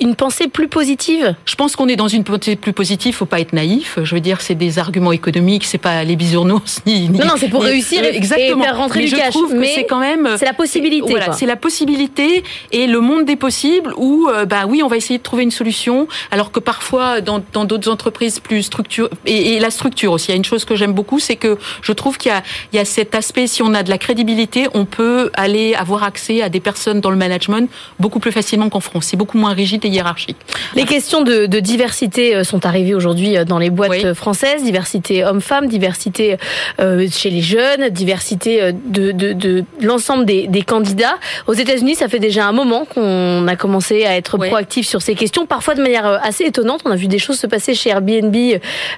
une 0.00 0.14
pensée 0.14 0.48
plus 0.48 0.68
positive? 0.68 1.34
Je 1.44 1.54
pense 1.54 1.76
qu'on 1.76 1.88
est 1.88 1.96
dans 1.96 2.08
une 2.08 2.24
pensée 2.24 2.56
plus 2.56 2.72
positive. 2.72 3.14
Faut 3.14 3.26
pas 3.26 3.40
être 3.40 3.52
naïf. 3.52 3.98
Je 4.02 4.14
veux 4.14 4.20
dire, 4.20 4.40
c'est 4.40 4.54
des 4.54 4.78
arguments 4.78 5.12
économiques, 5.12 5.64
c'est 5.64 5.78
pas 5.78 6.04
les 6.04 6.16
bisounours 6.16 6.80
ni, 6.86 7.08
non 7.08 7.24
non, 7.24 7.34
c'est 7.36 7.48
pour 7.48 7.62
réussir 7.62 8.04
et, 8.04 8.16
exactement. 8.16 8.62
faire 8.62 8.76
rentrer 8.76 9.00
mais 9.00 9.06
du 9.06 9.16
je 9.16 9.30
Trouve 9.30 9.54
mais 9.54 9.72
c'est 9.74 9.84
quand 9.84 10.00
même 10.00 10.28
c'est 10.36 10.44
la 10.44 10.52
possibilité. 10.52 11.10
Voilà, 11.10 11.32
c'est 11.32 11.46
la 11.46 11.56
possibilité 11.56 12.42
et 12.70 12.86
le 12.86 13.00
monde 13.00 13.24
des 13.24 13.36
possibles 13.36 13.81
où 13.96 14.28
euh, 14.28 14.44
bah 14.44 14.64
oui, 14.66 14.82
on 14.82 14.88
va 14.88 14.96
essayer 14.96 15.18
de 15.18 15.22
trouver 15.22 15.42
une 15.42 15.50
solution, 15.50 16.08
alors 16.30 16.52
que 16.52 16.60
parfois 16.60 17.20
dans 17.20 17.40
d'autres 17.64 17.90
entreprises 17.90 18.40
plus 18.40 18.62
structurées 18.62 19.10
et, 19.26 19.54
et, 19.54 19.60
la 19.60 19.70
structure 19.70 20.12
aussi. 20.12 20.28
Il 20.28 20.30
y 20.30 20.34
a 20.34 20.36
une 20.36 20.44
chose 20.44 20.64
que 20.64 20.76
j'aime 20.76 20.92
beaucoup, 20.92 21.18
c'est 21.18 21.36
que 21.36 21.58
je 21.82 21.92
trouve 21.92 22.18
qu'il 22.18 22.32
y, 22.72 22.76
y 22.76 22.78
a, 22.78 22.84
cet 22.84 23.14
aspect. 23.14 23.46
Si 23.46 23.62
on 23.62 23.74
a 23.74 23.82
de 23.82 23.90
la 23.90 23.98
crédibilité, 23.98 24.66
on 24.74 24.84
peut 24.84 25.30
aller 25.34 25.74
avoir 25.74 26.02
accès 26.02 26.42
à 26.42 26.48
des 26.48 26.60
personnes 26.60 27.00
dans 27.00 27.10
le 27.10 27.16
management 27.16 27.70
beaucoup 27.98 28.20
plus 28.20 28.32
facilement 28.32 28.68
qu'en 28.68 28.80
France. 28.80 29.06
C'est 29.06 29.16
beaucoup 29.16 29.38
moins 29.38 29.52
rigide 29.52 29.84
et 29.84 29.88
hiérarchique. 29.88 30.36
Les 30.74 30.84
questions 30.84 31.22
de, 31.22 31.46
de 31.46 31.60
diversité 31.60 32.34
euh, 32.34 32.44
sont 32.44 32.66
arrivées 32.66 32.94
aujourd'hui 32.94 33.36
euh, 33.36 33.44
dans 33.44 33.58
les 33.58 33.70
boîtes 33.70 34.14
françaises. 34.14 34.62
Diversité 34.62 35.24
homme-femme, 35.24 35.66
diversité 35.66 36.36
euh, 36.80 37.06
chez 37.10 37.30
les 37.30 37.42
jeunes, 37.42 37.88
diversité 37.90 38.72
de, 38.72 39.12
de, 39.12 39.32
de 39.32 39.64
l'ensemble 39.80 40.24
des, 40.24 40.46
des, 40.46 40.62
candidats. 40.62 41.16
Aux 41.46 41.52
États-Unis, 41.52 41.94
ça 41.94 42.08
fait 42.08 42.18
déjà 42.18 42.46
un 42.46 42.52
moment 42.52 42.84
qu'on 42.84 43.46
a 43.48 43.56
commencé 43.56 43.71
à 43.80 44.16
être 44.16 44.38
proactif 44.38 44.86
sur 44.86 45.02
ces 45.02 45.14
questions, 45.14 45.46
parfois 45.46 45.74
de 45.74 45.82
manière 45.82 46.06
euh, 46.06 46.18
assez 46.22 46.44
étonnante. 46.44 46.82
On 46.84 46.90
a 46.90 46.96
vu 46.96 47.06
des 47.06 47.18
choses 47.18 47.38
se 47.38 47.46
passer 47.46 47.74
chez 47.74 47.90
Airbnb 47.90 48.36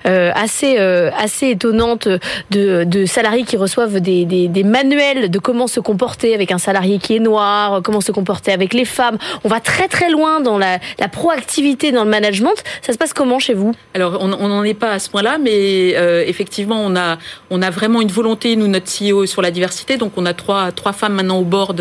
euh, 0.06 0.30
assez 0.34 0.76
euh, 0.78 1.10
assez 1.18 1.50
étonnantes 1.50 2.08
de, 2.50 2.84
de 2.84 3.06
salariés 3.06 3.44
qui 3.44 3.56
reçoivent 3.56 4.00
des, 4.00 4.24
des, 4.24 4.48
des, 4.48 4.64
manuels 4.64 5.30
de 5.30 5.38
comment 5.38 5.66
se 5.66 5.80
comporter 5.80 6.34
avec 6.34 6.50
un 6.52 6.58
salarié 6.58 6.98
qui 6.98 7.16
est 7.16 7.20
noir, 7.20 7.80
comment 7.82 8.00
se 8.00 8.12
comporter 8.12 8.52
avec 8.52 8.74
les 8.74 8.84
femmes. 8.84 9.18
On 9.44 9.48
va 9.48 9.60
très 9.60 9.88
très 9.88 10.10
loin 10.10 10.40
dans 10.40 10.58
la, 10.58 10.78
la 10.98 11.08
proactivité 11.08 11.92
dans 11.92 12.04
le 12.04 12.10
management. 12.10 12.54
Ça 12.82 12.92
se 12.92 12.98
passe 12.98 13.12
comment 13.12 13.38
chez 13.38 13.54
vous? 13.54 13.72
Alors 13.94 14.18
on 14.20 14.48
n'en 14.48 14.64
est 14.64 14.74
pas 14.74 14.92
à 14.92 14.98
ce 14.98 15.08
point-là, 15.10 15.38
mais 15.38 15.94
euh, 15.96 16.24
effectivement 16.26 16.80
on 16.80 16.96
a 16.96 17.18
on 17.50 17.62
a 17.62 17.70
vraiment 17.70 18.00
une 18.00 18.10
volonté 18.10 18.56
nous 18.56 18.68
notre 18.68 18.86
CEO 18.90 19.26
sur 19.26 19.42
la 19.42 19.50
diversité. 19.50 19.96
Donc 19.96 20.12
on 20.16 20.26
a 20.26 20.34
trois 20.34 20.72
trois 20.72 20.92
femmes 20.92 21.14
maintenant 21.14 21.38
au 21.38 21.44
bord 21.44 21.74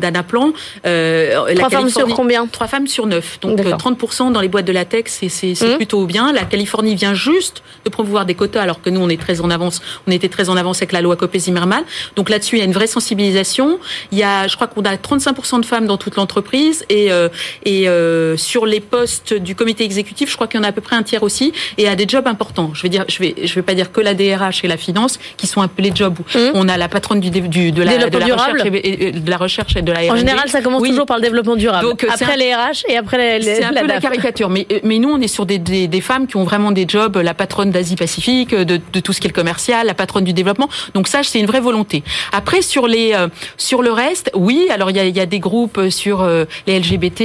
d'Anaplan. 0.00 0.52
Euh, 0.86 1.54
trois 1.54 1.70
femmes 1.70 1.88
sur 1.88 2.08
combien 2.08 2.31
Trois 2.50 2.66
femmes 2.66 2.86
sur 2.86 3.06
donc 3.06 3.20
30% 3.60 4.28
euh, 4.28 4.30
dans 4.30 4.40
les 4.40 4.48
boîtes 4.48 4.64
de 4.64 4.72
latex, 4.72 5.20
c'est 5.28 5.52
mmh. 5.52 5.76
plutôt 5.76 6.06
bien. 6.06 6.32
La 6.32 6.44
Californie 6.44 6.94
vient 6.94 7.14
juste 7.14 7.62
de 7.84 7.90
promouvoir 7.90 8.26
des 8.26 8.34
quotas, 8.34 8.62
alors 8.62 8.80
que 8.80 8.90
nous, 8.90 9.00
on 9.00 9.08
est 9.08 9.20
très 9.20 9.40
en 9.40 9.50
avance. 9.50 9.80
On 10.06 10.10
était 10.10 10.28
très 10.28 10.48
en 10.48 10.56
avance 10.56 10.78
avec 10.78 10.92
la 10.92 11.00
loi 11.00 11.16
Copé-Zimmermann. 11.16 11.84
Donc 12.16 12.28
là-dessus, 12.30 12.56
il 12.56 12.58
y 12.60 12.62
a 12.62 12.64
une 12.64 12.72
vraie 12.72 12.86
sensibilisation. 12.86 13.78
Il 14.10 14.18
y 14.18 14.22
a, 14.22 14.46
je 14.48 14.56
crois 14.56 14.66
qu'on 14.66 14.82
a 14.82 14.94
35% 14.94 15.60
de 15.60 15.66
femmes 15.66 15.86
dans 15.86 15.96
toute 15.96 16.16
l'entreprise 16.16 16.84
et, 16.88 17.12
euh, 17.12 17.28
et 17.64 17.88
euh, 17.88 18.36
sur 18.36 18.66
les 18.66 18.80
postes 18.80 19.34
du 19.34 19.54
comité 19.54 19.84
exécutif, 19.84 20.30
je 20.30 20.34
crois 20.34 20.46
qu'il 20.46 20.58
y 20.58 20.60
en 20.60 20.64
a 20.64 20.68
à 20.68 20.72
peu 20.72 20.80
près 20.80 20.96
un 20.96 21.02
tiers 21.02 21.22
aussi 21.22 21.52
et 21.78 21.88
à 21.88 21.96
des 21.96 22.06
jobs 22.08 22.26
importants. 22.26 22.70
Je 22.74 22.82
vais 22.82 22.88
dire, 22.88 23.04
je 23.08 23.18
vais, 23.18 23.34
je 23.44 23.54
vais 23.54 23.62
pas 23.62 23.74
dire 23.74 23.92
que 23.92 24.00
la 24.00 24.14
DRH 24.14 24.64
et 24.64 24.68
la 24.68 24.76
finance 24.76 25.18
qui 25.36 25.46
sont 25.46 25.62
les 25.78 25.94
jobs 25.94 26.18
où 26.18 26.38
mmh. 26.38 26.50
on 26.54 26.68
a 26.68 26.76
la 26.76 26.88
patronne 26.88 27.20
du, 27.20 27.30
du 27.30 27.72
de 27.72 27.82
la, 27.82 28.08
de 28.08 28.18
la 28.18 28.26
recherche 28.26 28.60
et, 28.64 29.12
de 29.12 29.30
la 29.30 29.36
recherche 29.36 29.76
et 29.76 29.82
de 29.82 29.92
la 29.92 30.00
R&D. 30.00 30.10
En 30.10 30.16
général, 30.16 30.48
ça 30.48 30.60
commence 30.60 30.82
toujours 30.82 31.06
par 31.06 31.16
le 31.16 31.22
développement 31.22 31.56
durable. 31.56 31.88
Donc, 31.88 32.06
après 32.22 32.36
les 32.36 32.54
RH 32.54 32.84
et 32.88 32.96
après 32.96 33.38
les, 33.38 33.44
c'est 33.44 33.64
un 33.64 33.72
peu 33.72 33.86
la 33.86 34.00
caricature. 34.00 34.48
Mais, 34.48 34.66
mais 34.82 34.98
nous, 34.98 35.10
on 35.10 35.20
est 35.20 35.28
sur 35.28 35.46
des, 35.46 35.58
des, 35.58 35.88
des, 35.88 36.00
femmes 36.00 36.26
qui 36.26 36.36
ont 36.36 36.44
vraiment 36.44 36.72
des 36.72 36.86
jobs, 36.88 37.16
la 37.16 37.34
patronne 37.34 37.70
d'Asie-Pacifique, 37.70 38.54
de, 38.54 38.80
de, 38.92 39.00
tout 39.00 39.12
ce 39.12 39.20
qui 39.20 39.26
est 39.26 39.30
le 39.30 39.34
commercial, 39.34 39.86
la 39.86 39.94
patronne 39.94 40.24
du 40.24 40.32
développement. 40.32 40.68
Donc 40.94 41.08
ça, 41.08 41.22
c'est 41.22 41.40
une 41.40 41.46
vraie 41.46 41.60
volonté. 41.60 42.02
Après, 42.32 42.62
sur 42.62 42.86
les 42.86 43.12
euh, 43.14 43.28
sur 43.56 43.82
le 43.82 43.92
reste, 43.92 44.30
oui. 44.34 44.68
Alors 44.70 44.90
il 44.90 44.96
y 44.96 45.00
a, 45.00 45.04
il 45.04 45.16
y 45.16 45.20
a 45.20 45.26
des 45.26 45.40
groupes 45.40 45.88
sur 45.90 46.22
euh, 46.22 46.44
les 46.66 46.78
LGBT. 46.78 47.20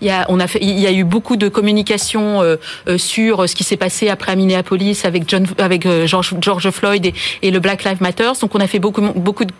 Il 0.00 0.06
y 0.06 0.10
a 0.10 0.26
on 0.28 0.40
a 0.40 0.46
fait, 0.46 0.58
il 0.62 0.78
y 0.78 0.86
a 0.86 0.92
eu 0.92 1.04
beaucoup 1.04 1.36
de 1.36 1.48
communication 1.48 2.42
euh, 2.42 2.56
sur 2.96 3.48
ce 3.48 3.54
qui 3.54 3.64
s'est 3.64 3.76
passé 3.76 4.08
après 4.08 4.32
à 4.32 4.36
Minneapolis 4.36 5.04
avec 5.04 5.28
John 5.28 5.46
avec 5.58 5.86
George, 6.06 6.34
George 6.40 6.70
Floyd 6.70 7.06
et, 7.06 7.14
et, 7.42 7.50
le 7.50 7.60
Black 7.60 7.84
Lives 7.84 8.02
Matter. 8.02 8.30
Donc 8.40 8.54
on 8.54 8.60
a 8.60 8.66
fait 8.66 8.78
beaucoup 8.78 9.02
beaucoup 9.02 9.44
de 9.44 9.52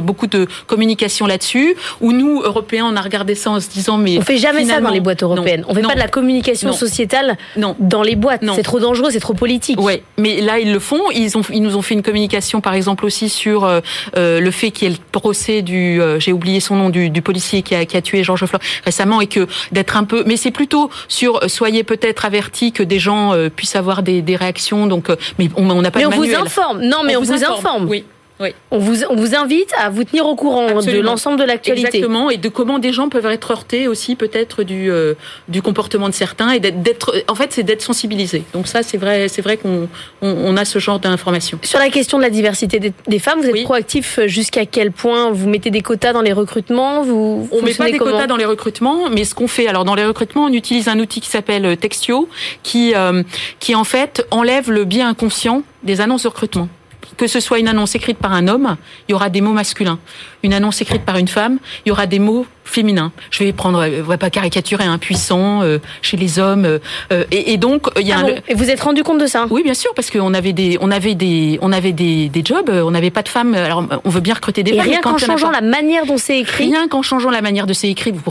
beaucoup 0.00 0.26
de 0.26 0.46
communication 0.66 1.26
là-dessus. 1.26 1.76
Où 2.00 2.12
nous 2.12 2.42
Européens, 2.42 2.86
on 2.90 2.96
a 2.96 3.00
regardé 3.00 3.34
ça 3.34 3.50
en 3.50 3.60
se 3.60 3.68
disant 3.68 3.93
mais 3.98 4.18
on 4.18 4.22
fait 4.22 4.38
jamais 4.38 4.64
ça 4.64 4.80
dans 4.80 4.90
les 4.90 5.00
boîtes 5.00 5.22
européennes. 5.22 5.64
On 5.68 5.74
fait 5.74 5.82
pas 5.82 5.94
de 5.94 5.98
la 5.98 6.08
communication 6.08 6.72
sociétale 6.72 7.36
dans 7.78 8.02
les 8.02 8.16
boîtes. 8.16 8.42
C'est 8.54 8.62
trop 8.62 8.80
dangereux, 8.80 9.10
c'est 9.10 9.20
trop 9.20 9.34
politique. 9.34 9.80
Ouais, 9.80 10.02
mais 10.18 10.40
là 10.40 10.58
ils 10.58 10.72
le 10.72 10.78
font. 10.78 11.10
Ils 11.12 11.36
ont, 11.36 11.42
ils 11.52 11.62
nous 11.62 11.76
ont 11.76 11.82
fait 11.82 11.94
une 11.94 12.02
communication, 12.02 12.60
par 12.60 12.74
exemple 12.74 13.04
aussi 13.04 13.28
sur 13.28 13.64
euh, 13.64 13.80
euh 14.16 14.40
le 14.40 14.50
fait 14.50 14.70
qu'il 14.70 14.88
y 14.88 14.92
ait 14.92 14.94
le 14.94 15.02
procès 15.12 15.62
du, 15.62 16.00
euh, 16.00 16.18
j'ai 16.18 16.32
oublié 16.32 16.60
son 16.60 16.76
nom, 16.76 16.90
du, 16.90 17.10
du 17.10 17.22
policier 17.22 17.62
qui 17.62 17.74
a, 17.74 17.84
qui 17.84 17.96
a 17.96 18.02
tué 18.02 18.24
Georges 18.24 18.46
Floyd 18.46 18.62
récemment, 18.84 19.20
et 19.20 19.26
que 19.26 19.46
d'être 19.72 19.96
un 19.96 20.04
peu, 20.04 20.24
mais 20.26 20.36
c'est 20.36 20.50
plutôt 20.50 20.90
sur 21.08 21.40
soyez 21.48 21.84
peut-être 21.84 22.24
avertis 22.24 22.72
que 22.72 22.82
des 22.82 22.98
gens 22.98 23.32
puissent 23.54 23.76
avoir 23.76 24.02
des, 24.02 24.22
des 24.22 24.36
réactions. 24.36 24.86
Donc, 24.86 25.08
mais 25.38 25.48
on 25.56 25.80
n'a 25.80 25.90
pas. 25.90 25.98
Mais 26.00 26.06
on 26.06 26.10
vous 26.10 26.34
informe. 26.34 26.80
Non, 26.82 27.02
mais 27.04 27.16
on, 27.16 27.22
vous, 27.22 27.32
informe. 27.32 27.58
informe. 27.58 27.88
Oui. 27.88 28.04
Oui. 28.40 28.48
On, 28.72 28.78
vous, 28.78 29.04
on 29.04 29.14
vous 29.14 29.36
invite 29.36 29.72
à 29.78 29.90
vous 29.90 30.02
tenir 30.02 30.26
au 30.26 30.34
courant 30.34 30.80
de 30.80 31.00
l'ensemble 31.00 31.38
de 31.38 31.44
l'actualité. 31.44 31.86
Exactement, 31.86 32.30
et 32.30 32.36
de 32.36 32.48
comment 32.48 32.80
des 32.80 32.92
gens 32.92 33.08
peuvent 33.08 33.26
être 33.26 33.52
heurtés 33.52 33.86
aussi 33.86 34.16
peut-être 34.16 34.64
du, 34.64 34.90
euh, 34.90 35.14
du 35.46 35.62
comportement 35.62 36.08
de 36.08 36.14
certains 36.14 36.50
et 36.50 36.58
d'être, 36.58 37.14
en 37.28 37.36
fait, 37.36 37.52
c'est 37.52 37.62
d'être 37.62 37.82
sensibilisé. 37.82 38.42
Donc 38.52 38.66
ça, 38.66 38.82
c'est 38.82 38.98
vrai, 38.98 39.28
c'est 39.28 39.40
vrai 39.40 39.56
qu'on 39.56 39.88
on, 40.20 40.56
a 40.56 40.64
ce 40.64 40.80
genre 40.80 40.98
d'informations. 40.98 41.60
Sur 41.62 41.78
la 41.78 41.90
question 41.90 42.18
de 42.18 42.24
la 42.24 42.30
diversité 42.30 42.80
des, 42.80 43.18
femmes, 43.20 43.40
vous 43.40 43.48
êtes 43.48 43.62
proactif 43.62 44.18
jusqu'à 44.26 44.66
quel 44.66 44.90
point 44.90 45.30
Vous 45.30 45.48
mettez 45.48 45.70
des 45.70 45.82
quotas 45.82 46.12
dans 46.12 46.22
les 46.22 46.32
recrutements 46.32 47.02
Vous 47.02 47.48
on 47.52 47.62
met 47.62 47.74
pas 47.74 47.90
des 47.90 47.98
quotas 47.98 48.26
dans 48.26 48.36
les 48.36 48.44
recrutements, 48.44 49.10
mais 49.10 49.24
ce 49.24 49.36
qu'on 49.36 49.48
fait, 49.48 49.68
alors 49.68 49.84
dans 49.84 49.94
les 49.94 50.04
recrutements, 50.04 50.46
on 50.46 50.52
utilise 50.52 50.88
un 50.88 50.98
outil 50.98 51.20
qui 51.20 51.30
s'appelle 51.30 51.76
Textio, 51.76 52.28
qui 52.64 52.94
euh, 52.96 53.22
qui 53.60 53.76
en 53.76 53.84
fait 53.84 54.26
enlève 54.32 54.70
le 54.70 54.84
biais 54.84 55.02
inconscient 55.02 55.62
des 55.84 56.00
annonces 56.00 56.24
de 56.24 56.28
recrutement 56.28 56.68
que 57.16 57.26
ce 57.26 57.40
soit 57.40 57.58
une 57.58 57.68
annonce 57.68 57.94
écrite 57.94 58.18
par 58.18 58.32
un 58.32 58.48
homme, 58.48 58.76
il 59.08 59.12
y 59.12 59.14
aura 59.14 59.30
des 59.30 59.40
mots 59.40 59.52
masculins. 59.52 59.98
Une 60.44 60.52
annonce 60.52 60.80
écrite 60.82 61.04
par 61.06 61.16
une 61.16 61.26
femme, 61.26 61.58
il 61.84 61.88
y 61.88 61.92
aura 61.92 62.06
des 62.06 62.18
mots 62.18 62.46
féminins. 62.66 63.12
Je 63.30 63.44
vais 63.44 63.52
prendre, 63.52 63.80
euh, 63.80 64.00
on 64.00 64.08
va 64.08 64.18
pas 64.18 64.30
caricaturer 64.30 64.84
un 64.84 64.98
puissant 64.98 65.62
euh, 65.62 65.78
chez 66.02 66.16
les 66.16 66.38
hommes. 66.38 66.64
Euh, 66.64 67.24
et, 67.30 67.52
et, 67.52 67.56
donc 67.56 67.88
il 68.00 68.06
y 68.06 68.12
a. 68.12 68.18
Ah 68.20 68.22
bon 68.22 68.34
et 68.48 68.54
vous 68.54 68.70
êtes 68.70 68.80
rendu 68.80 69.02
compte 69.02 69.20
de 69.20 69.26
ça? 69.26 69.46
Oui, 69.50 69.62
bien 69.62 69.74
sûr, 69.74 69.92
parce 69.94 70.10
qu'on 70.10 70.34
avait 70.34 70.52
des, 70.52 70.78
on 70.80 70.90
avait 70.90 71.14
des, 71.14 71.58
on 71.62 71.72
avait 71.72 71.92
des, 71.92 72.28
des 72.28 72.42
jobs, 72.44 72.70
on 72.70 72.90
n'avait 72.90 73.10
pas 73.10 73.22
de 73.22 73.28
femmes. 73.28 73.54
Alors 73.54 73.84
on 74.04 74.10
veut 74.10 74.20
bien 74.20 74.34
recruter 74.34 74.62
des 74.62 74.72
et 74.72 74.76
femmes. 74.76 74.88
Rien 74.88 75.00
qu'en 75.00 75.18
changeant 75.18 75.50
la 75.50 75.60
manière 75.60 76.06
dont 76.06 76.18
c'est 76.18 76.38
écrit. 76.38 76.64
Rien 76.64 76.88
qu'en 76.88 77.02
changeant 77.02 77.30
la 77.30 77.42
manière 77.42 77.66
de 77.66 77.72
c'est 77.72 77.88
écrit, 77.88 78.12
vous, 78.12 78.22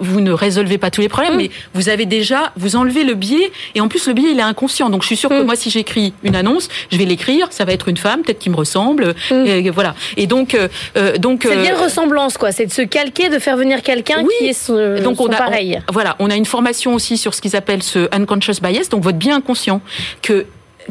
vous 0.00 0.20
ne 0.20 0.32
résolvez 0.32 0.78
pas 0.78 0.90
tous 0.90 1.00
les 1.00 1.08
problèmes, 1.08 1.34
mmh. 1.34 1.38
mais 1.38 1.50
vous 1.74 1.88
avez 1.88 2.06
déjà, 2.06 2.52
vous 2.56 2.76
enlevez 2.76 3.04
le 3.04 3.14
biais, 3.14 3.50
et 3.74 3.80
en 3.80 3.88
plus 3.88 4.06
le 4.06 4.14
biais 4.14 4.30
il 4.32 4.38
est 4.38 4.42
inconscient. 4.42 4.90
Donc 4.90 5.02
je 5.02 5.06
suis 5.06 5.16
sûre 5.16 5.30
mmh. 5.30 5.38
que 5.38 5.42
moi 5.42 5.56
si 5.56 5.70
j'écris 5.70 6.12
une 6.22 6.36
annonce, 6.36 6.68
je 6.90 6.98
vais 6.98 7.04
l'écrire, 7.04 7.48
ça 7.50 7.64
va 7.64 7.72
être 7.72 7.88
une 7.88 7.96
femme, 7.96 8.22
peut-être 8.22 8.38
qui 8.38 8.50
me 8.50 8.56
ressemble, 8.56 9.14
mmh. 9.30 9.46
et 9.46 9.70
voilà. 9.70 9.94
Et 10.16 10.26
donc, 10.26 10.54
euh, 10.54 11.18
donc. 11.18 11.46
C'est 11.56 11.70
bien 11.70 11.82
ressemblance 11.82 12.38
quoi, 12.38 12.52
c'est 12.52 12.66
de 12.66 12.72
se 12.72 12.82
calquer, 12.82 13.28
de 13.28 13.38
faire 13.38 13.56
venir 13.56 13.82
quelqu'un 13.82 14.22
oui. 14.22 14.32
qui 14.38 14.46
est 14.46 14.52
son, 14.52 15.00
donc 15.02 15.20
on 15.20 15.26
a, 15.26 15.36
pareil. 15.36 15.80
On, 15.88 15.92
voilà, 15.92 16.16
on 16.18 16.30
a 16.30 16.36
une 16.36 16.44
formation 16.44 16.94
aussi 16.94 17.16
sur 17.16 17.34
ce 17.34 17.40
qu'ils 17.40 17.56
appellent 17.56 17.82
ce 17.82 18.08
unconscious 18.12 18.60
bias, 18.62 18.88
donc 18.90 19.02
votre 19.02 19.18
bien 19.18 19.36
inconscient, 19.36 19.80
que 20.22 20.46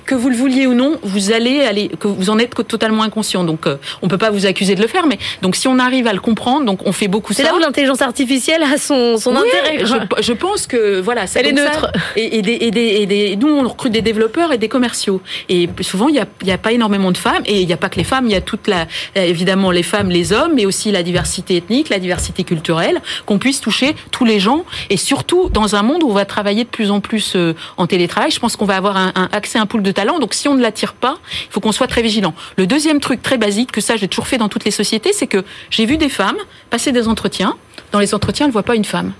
que 0.06 0.16
vous 0.16 0.30
le 0.30 0.36
vouliez 0.36 0.68
ou 0.68 0.74
non, 0.74 1.00
vous 1.04 1.32
allez 1.32 1.62
aller, 1.62 1.90
que 2.00 2.08
vous 2.08 2.30
en 2.30 2.38
êtes 2.40 2.56
totalement 2.68 3.04
inconscient. 3.04 3.44
Donc, 3.44 3.68
euh, 3.68 3.78
on 4.02 4.08
peut 4.08 4.18
pas 4.18 4.30
vous 4.30 4.46
accuser 4.46 4.76
de 4.76 4.82
le 4.82 4.88
faire, 4.88 5.08
mais 5.08 5.18
donc 5.42 5.56
si 5.56 5.68
on 5.68 5.80
arrive 5.80 6.08
à 6.08 6.14
le 6.14 6.20
comprendre, 6.20 6.66
donc 6.66 6.86
on 6.86 6.92
fait 6.92 7.08
beaucoup 7.08 7.34
ça. 7.34 7.44
C'est 7.44 7.50
là 7.50 7.56
où 7.56 7.60
l'intelligence 7.60 8.02
artificielle 8.02 8.64
a 8.64 8.78
son, 8.78 9.18
son 9.18 9.32
oui, 9.32 9.48
intérêt. 9.48 9.86
Je, 9.86 10.24
je, 10.24 10.34
pense 10.34 10.68
que 10.68 11.00
voilà, 11.00 11.28
ça, 11.28 11.40
elle 11.40 11.48
est 11.48 11.54
neutre. 11.54 11.92
Ça, 11.94 12.00
et, 12.16 12.38
et, 12.38 12.42
des, 12.42 12.58
et, 12.62 12.72
des, 12.72 12.82
et 12.82 13.06
des, 13.06 13.36
nous 13.36 13.48
on 13.48 13.68
recrute 13.68 13.92
des 13.92 14.02
développeurs 14.02 14.52
et 14.52 14.58
des 14.58 14.70
commerciaux. 14.70 15.22
Et 15.50 15.70
souvent 15.82 16.10
il 16.10 16.16
y 16.16 16.20
a, 16.20 16.26
y 16.44 16.52
a 16.52 16.58
pas 16.58 16.72
énormément 16.72 17.12
de 17.12 17.18
femmes 17.18 17.44
et 17.46 17.62
il 17.62 17.68
n'y 17.68 17.74
a 17.74 17.78
pas 17.78 17.90
que 17.90 17.98
les 17.98 18.04
femmes, 18.04 18.26
il 18.26 18.32
y 18.32 18.36
a 18.36 18.42
toute 18.42 18.68
la, 18.68 18.88
évidemment 19.16 19.72
les 19.72 19.84
femmes, 19.84 20.10
les 20.10 20.34
hommes, 20.34 20.54
mais 20.56 20.66
aussi 20.66 20.92
la 20.92 21.04
diversité 21.04 21.58
ethnique, 21.58 21.90
la 21.90 22.00
diversité 22.00 22.44
culturelle, 22.44 23.02
qu'on 23.26 23.40
puisse 23.40 23.62
toucher 23.62 23.96
tous 24.12 24.26
les 24.26 24.40
gens 24.40 24.66
et 24.90 24.98
surtout 24.98 25.50
dans 25.50 25.76
un 25.76 25.82
monde 25.82 26.04
où 26.04 26.10
on 26.10 26.14
va 26.14 26.26
travailler 26.26 26.64
de 26.64 26.70
plus 26.70 26.92
en 26.92 27.00
plus 27.00 27.36
euh, 27.36 27.54
en 27.78 27.88
télétravail, 27.88 28.32
je 28.32 28.40
pense 28.40 28.56
qu'on 28.56 28.66
va 28.66 28.76
avoir 28.76 28.98
un, 28.98 29.12
un 29.16 29.30
accès 29.32 29.60
à 29.60 29.62
un 29.62 29.66
pool 29.66 29.84
de 29.86 29.92
talents. 29.92 30.20
Donc 30.20 30.34
si 30.34 30.48
on 30.48 30.56
ne 30.56 30.62
l'attire 30.62 30.94
pas, 30.94 31.18
il 31.46 31.52
faut 31.52 31.62
qu'on 31.62 31.72
soit 31.72 31.88
très 31.88 32.02
vigilant. 32.02 32.34
Le 32.58 32.68
deuxième 32.68 33.00
truc 33.00 33.22
très 33.22 33.38
basique, 33.38 33.72
que 33.72 33.82
ça 33.82 33.96
j'ai 33.96 34.08
toujours 34.08 34.28
fait 34.28 34.38
dans 34.38 34.50
toutes 34.50 34.66
les 34.66 34.72
sociétés, 34.72 35.14
c'est 35.14 35.28
que 35.28 35.44
j'ai 35.70 35.86
vu 35.86 35.98
des 35.98 36.10
femmes 36.10 36.38
passer 36.70 36.92
des 36.92 37.08
entretiens. 37.08 37.56
Dans 37.92 38.00
les 38.00 38.14
entretiens, 38.14 38.46
elles 38.46 38.50
ne 38.50 38.54
voient 38.54 38.64
pas 38.64 38.76
une 38.76 38.86
femme 38.86 39.14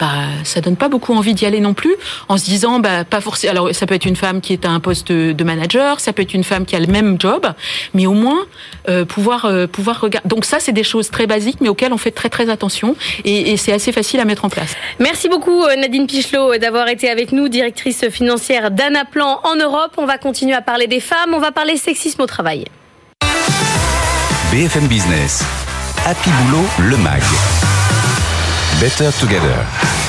bah, 0.00 0.06
ça 0.44 0.60
donne 0.60 0.76
pas 0.76 0.88
beaucoup 0.88 1.14
envie 1.14 1.34
d'y 1.34 1.46
aller 1.46 1.60
non 1.60 1.74
plus, 1.74 1.94
en 2.28 2.38
se 2.38 2.44
disant, 2.44 2.80
bah, 2.80 3.04
pas 3.04 3.20
forcément. 3.20 3.50
Alors, 3.52 3.74
ça 3.74 3.86
peut 3.86 3.94
être 3.94 4.06
une 4.06 4.16
femme 4.16 4.40
qui 4.40 4.52
est 4.52 4.64
à 4.64 4.70
un 4.70 4.80
poste 4.80 5.12
de 5.12 5.44
manager, 5.44 6.00
ça 6.00 6.12
peut 6.12 6.22
être 6.22 6.34
une 6.34 6.44
femme 6.44 6.64
qui 6.64 6.74
a 6.76 6.80
le 6.80 6.86
même 6.86 7.16
job, 7.18 7.46
mais 7.94 8.06
au 8.06 8.14
moins 8.14 8.46
euh, 8.88 9.04
pouvoir 9.04 9.44
euh, 9.44 9.66
pouvoir 9.66 10.00
regarder. 10.00 10.28
Donc 10.28 10.44
ça, 10.44 10.58
c'est 10.60 10.72
des 10.72 10.84
choses 10.84 11.10
très 11.10 11.26
basiques, 11.26 11.58
mais 11.60 11.68
auxquelles 11.68 11.92
on 11.92 11.98
fait 11.98 12.10
très 12.10 12.28
très 12.28 12.48
attention, 12.48 12.96
et, 13.24 13.52
et 13.52 13.56
c'est 13.56 13.72
assez 13.72 13.92
facile 13.92 14.20
à 14.20 14.24
mettre 14.24 14.44
en 14.44 14.48
place. 14.50 14.74
Merci 14.98 15.28
beaucoup 15.28 15.66
Nadine 15.76 16.06
Pichelot 16.06 16.56
d'avoir 16.58 16.88
été 16.88 17.08
avec 17.10 17.32
nous, 17.32 17.48
directrice 17.48 18.08
financière 18.08 18.70
d'Anaplan 18.70 19.40
en 19.44 19.56
Europe. 19.56 19.92
On 19.98 20.06
va 20.06 20.18
continuer 20.18 20.54
à 20.54 20.62
parler 20.62 20.86
des 20.86 21.00
femmes, 21.00 21.34
on 21.34 21.40
va 21.40 21.52
parler 21.52 21.76
sexisme 21.76 22.22
au 22.22 22.26
travail. 22.26 22.64
BFM 24.50 24.88
Business, 24.88 25.44
Happy 26.04 26.30
Boulot, 26.30 26.66
le 26.80 26.96
MAG. 26.96 27.22
Better 28.80 29.12
Together. 29.12 29.99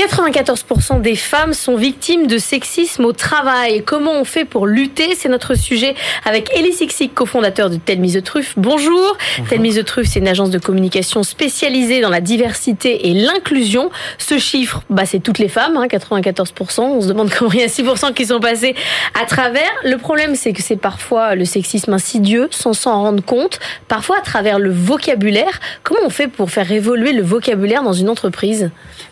94% 0.00 1.02
des 1.02 1.14
femmes 1.14 1.52
sont 1.52 1.76
victimes 1.76 2.26
de 2.26 2.38
sexisme 2.38 3.04
au 3.04 3.12
travail. 3.12 3.82
Comment 3.84 4.12
on 4.12 4.24
fait 4.24 4.46
pour 4.46 4.66
lutter? 4.66 5.14
C'est 5.14 5.28
notre 5.28 5.54
sujet 5.54 5.94
avec 6.24 6.50
Elie 6.56 6.72
Sixic, 6.72 7.14
cofondateur 7.14 7.68
de 7.68 7.76
Tell 7.76 8.00
Me 8.00 8.08
the. 8.08 8.24
Bonjour. 8.56 8.56
Bonjour. 8.56 9.16
Tell 9.50 9.60
Me 9.60 9.68
the 9.68 9.86
c'est 10.04 10.20
une 10.20 10.28
agence 10.28 10.48
de 10.48 10.58
communication 10.58 11.22
spécialisée 11.22 12.00
dans 12.00 12.08
la 12.08 12.22
diversité 12.22 13.08
et 13.08 13.14
l'inclusion. 13.14 13.90
Ce 14.16 14.38
chiffre, 14.38 14.82
bah, 14.88 15.04
c'est 15.04 15.20
toutes 15.20 15.38
les 15.38 15.48
femmes, 15.48 15.76
hein, 15.76 15.86
94%. 15.86 16.80
On 16.80 17.02
se 17.02 17.08
demande 17.08 17.28
comment 17.38 17.52
il 17.52 17.60
y 17.60 17.62
a 17.62 17.66
6% 17.66 18.14
qui 18.14 18.24
sont 18.24 18.40
passés 18.40 18.74
à 19.20 19.26
travers. 19.26 19.70
Le 19.84 19.98
problème, 19.98 20.34
c'est 20.34 20.54
que 20.54 20.62
c'est 20.62 20.76
parfois 20.76 21.34
le 21.34 21.44
sexisme 21.44 21.92
insidieux, 21.92 22.48
sans 22.50 22.72
s'en 22.72 23.02
rendre 23.02 23.22
compte, 23.22 23.58
parfois 23.86 24.16
à 24.16 24.22
travers 24.22 24.58
le 24.58 24.72
vocabulaire. 24.72 25.60
Comment 25.82 26.00
on 26.06 26.10
fait 26.10 26.28
pour 26.28 26.50
faire 26.50 26.72
évoluer 26.72 27.12
le 27.12 27.22
vocabulaire 27.22 27.82
dans 27.82 27.92
une 27.92 28.08
entreprise? 28.08 28.70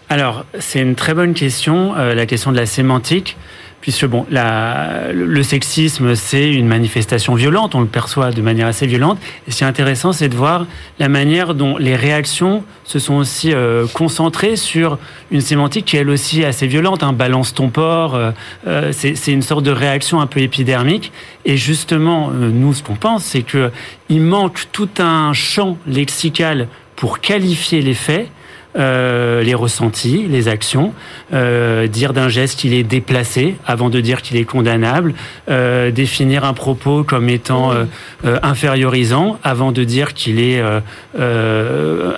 Alors, 0.08 0.46
c'est 0.58 0.80
une 0.80 0.94
très 0.94 1.14
bonne 1.14 1.34
question, 1.34 1.94
euh, 1.96 2.14
la 2.14 2.24
question 2.24 2.50
de 2.50 2.56
la 2.56 2.66
sémantique, 2.66 3.36
puisque 3.80 4.06
bon, 4.06 4.26
la, 4.30 5.12
le 5.12 5.42
sexisme, 5.42 6.14
c'est 6.14 6.52
une 6.52 6.66
manifestation 6.66 7.34
violente, 7.34 7.74
on 7.74 7.80
le 7.80 7.86
perçoit 7.86 8.30
de 8.30 8.42
manière 8.42 8.66
assez 8.66 8.86
violente. 8.86 9.18
Et 9.46 9.50
ce 9.50 9.58
qui 9.58 9.64
est 9.64 9.66
intéressant, 9.66 10.12
c'est 10.12 10.28
de 10.28 10.34
voir 10.34 10.66
la 10.98 11.08
manière 11.08 11.54
dont 11.54 11.76
les 11.76 11.94
réactions 11.94 12.64
se 12.84 12.98
sont 12.98 13.14
aussi 13.14 13.52
euh, 13.52 13.86
concentrées 13.92 14.56
sur 14.56 14.98
une 15.30 15.40
sémantique 15.40 15.84
qui 15.84 15.96
est 15.96 16.00
elle 16.00 16.10
aussi 16.10 16.44
assez 16.44 16.66
violente. 16.66 17.02
Hein, 17.02 17.12
balance 17.12 17.54
ton 17.54 17.68
porc, 17.68 18.14
euh, 18.14 18.30
euh, 18.66 18.92
c'est 18.92 19.32
une 19.32 19.42
sorte 19.42 19.64
de 19.64 19.70
réaction 19.70 20.20
un 20.20 20.26
peu 20.26 20.40
épidermique. 20.40 21.12
Et 21.44 21.56
justement, 21.56 22.30
nous, 22.30 22.74
ce 22.74 22.82
qu'on 22.82 22.96
pense, 22.96 23.24
c'est 23.24 23.42
que 23.42 23.70
il 24.08 24.22
manque 24.22 24.66
tout 24.72 24.90
un 24.98 25.32
champ 25.32 25.78
lexical 25.86 26.68
pour 26.96 27.20
qualifier 27.20 27.80
les 27.80 27.94
faits 27.94 28.28
euh, 28.76 29.42
les 29.42 29.54
ressentis, 29.54 30.26
les 30.28 30.46
actions, 30.46 30.92
euh, 31.32 31.86
dire 31.86 32.12
d'un 32.12 32.28
geste 32.28 32.58
qu'il 32.60 32.74
est 32.74 32.82
déplacé 32.82 33.56
avant 33.66 33.88
de 33.88 34.00
dire 34.00 34.20
qu'il 34.20 34.36
est 34.36 34.44
condamnable, 34.44 35.14
euh, 35.48 35.90
définir 35.90 36.44
un 36.44 36.52
propos 36.52 37.02
comme 37.02 37.28
étant 37.30 37.72
infériorisant 38.24 39.38
avant 39.42 39.72
de 39.72 39.84
dire 39.84 40.12
qu'il 40.12 40.38
est 40.38 40.62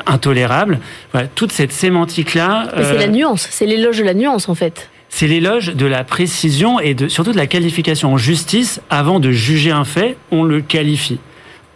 intolérable. 0.07 0.81
Voilà, 1.13 1.29
toute 1.29 1.53
cette 1.53 1.73
sémantique-là. 1.73 2.69
c'est 2.83 2.99
la 2.99 3.09
nuance, 3.09 3.47
c'est 3.51 3.67
l'éloge 3.67 3.99
de 3.99 4.05
la 4.05 4.15
nuance 4.15 4.49
en 4.49 4.55
fait. 4.55 4.91
C'est 5.09 5.27
l'éloge 5.27 5.75
de 5.75 5.87
la 5.87 6.05
précision 6.05 6.81
et 6.81 6.95
de, 6.95 7.09
surtout 7.09 7.33
de 7.33 7.37
la 7.37 7.47
qualification 7.47 8.15
en 8.15 8.17
justice. 8.17 8.81
Avant 8.91 9.21
de 9.21 9.31
juger 9.31 9.71
un 9.71 9.85
fait, 9.85 10.17
on 10.31 10.45
le 10.45 10.61
qualifie. 10.61 11.19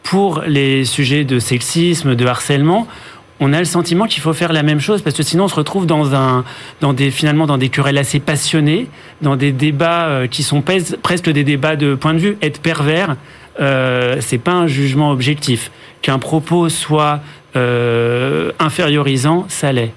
Pour 0.02 0.42
les 0.46 0.84
sujets 0.84 1.24
de 1.24 1.38
sexisme, 1.38 2.14
de 2.14 2.26
harcèlement, 2.26 2.86
on 3.40 3.52
a 3.52 3.58
le 3.58 3.64
sentiment 3.64 4.06
qu'il 4.06 4.22
faut 4.22 4.32
faire 4.32 4.52
la 4.52 4.62
même 4.62 4.80
chose 4.80 5.02
parce 5.02 5.16
que 5.16 5.22
sinon 5.22 5.44
on 5.44 5.48
se 5.48 5.54
retrouve 5.54 5.86
dans 5.86 6.14
un 6.14 6.44
dans 6.80 6.92
des 6.92 7.10
finalement 7.10 7.46
dans 7.46 7.58
des 7.58 7.68
querelles 7.68 7.98
assez 7.98 8.20
passionnées, 8.20 8.88
dans 9.22 9.36
des 9.36 9.52
débats 9.52 10.28
qui 10.30 10.42
sont 10.42 10.62
presque 10.62 11.30
des 11.30 11.44
débats 11.44 11.76
de 11.76 11.94
point 11.94 12.14
de 12.14 12.18
vue. 12.20 12.38
Être 12.42 12.60
pervers, 12.60 13.16
euh, 13.60 14.16
c'est 14.20 14.38
pas 14.38 14.52
un 14.52 14.66
jugement 14.66 15.10
objectif. 15.10 15.70
Qu'un 16.02 16.18
propos 16.18 16.68
soit 16.68 17.20
euh, 17.56 18.52
infériorisant, 18.58 19.46
ça 19.48 19.72
l'est. 19.72 19.92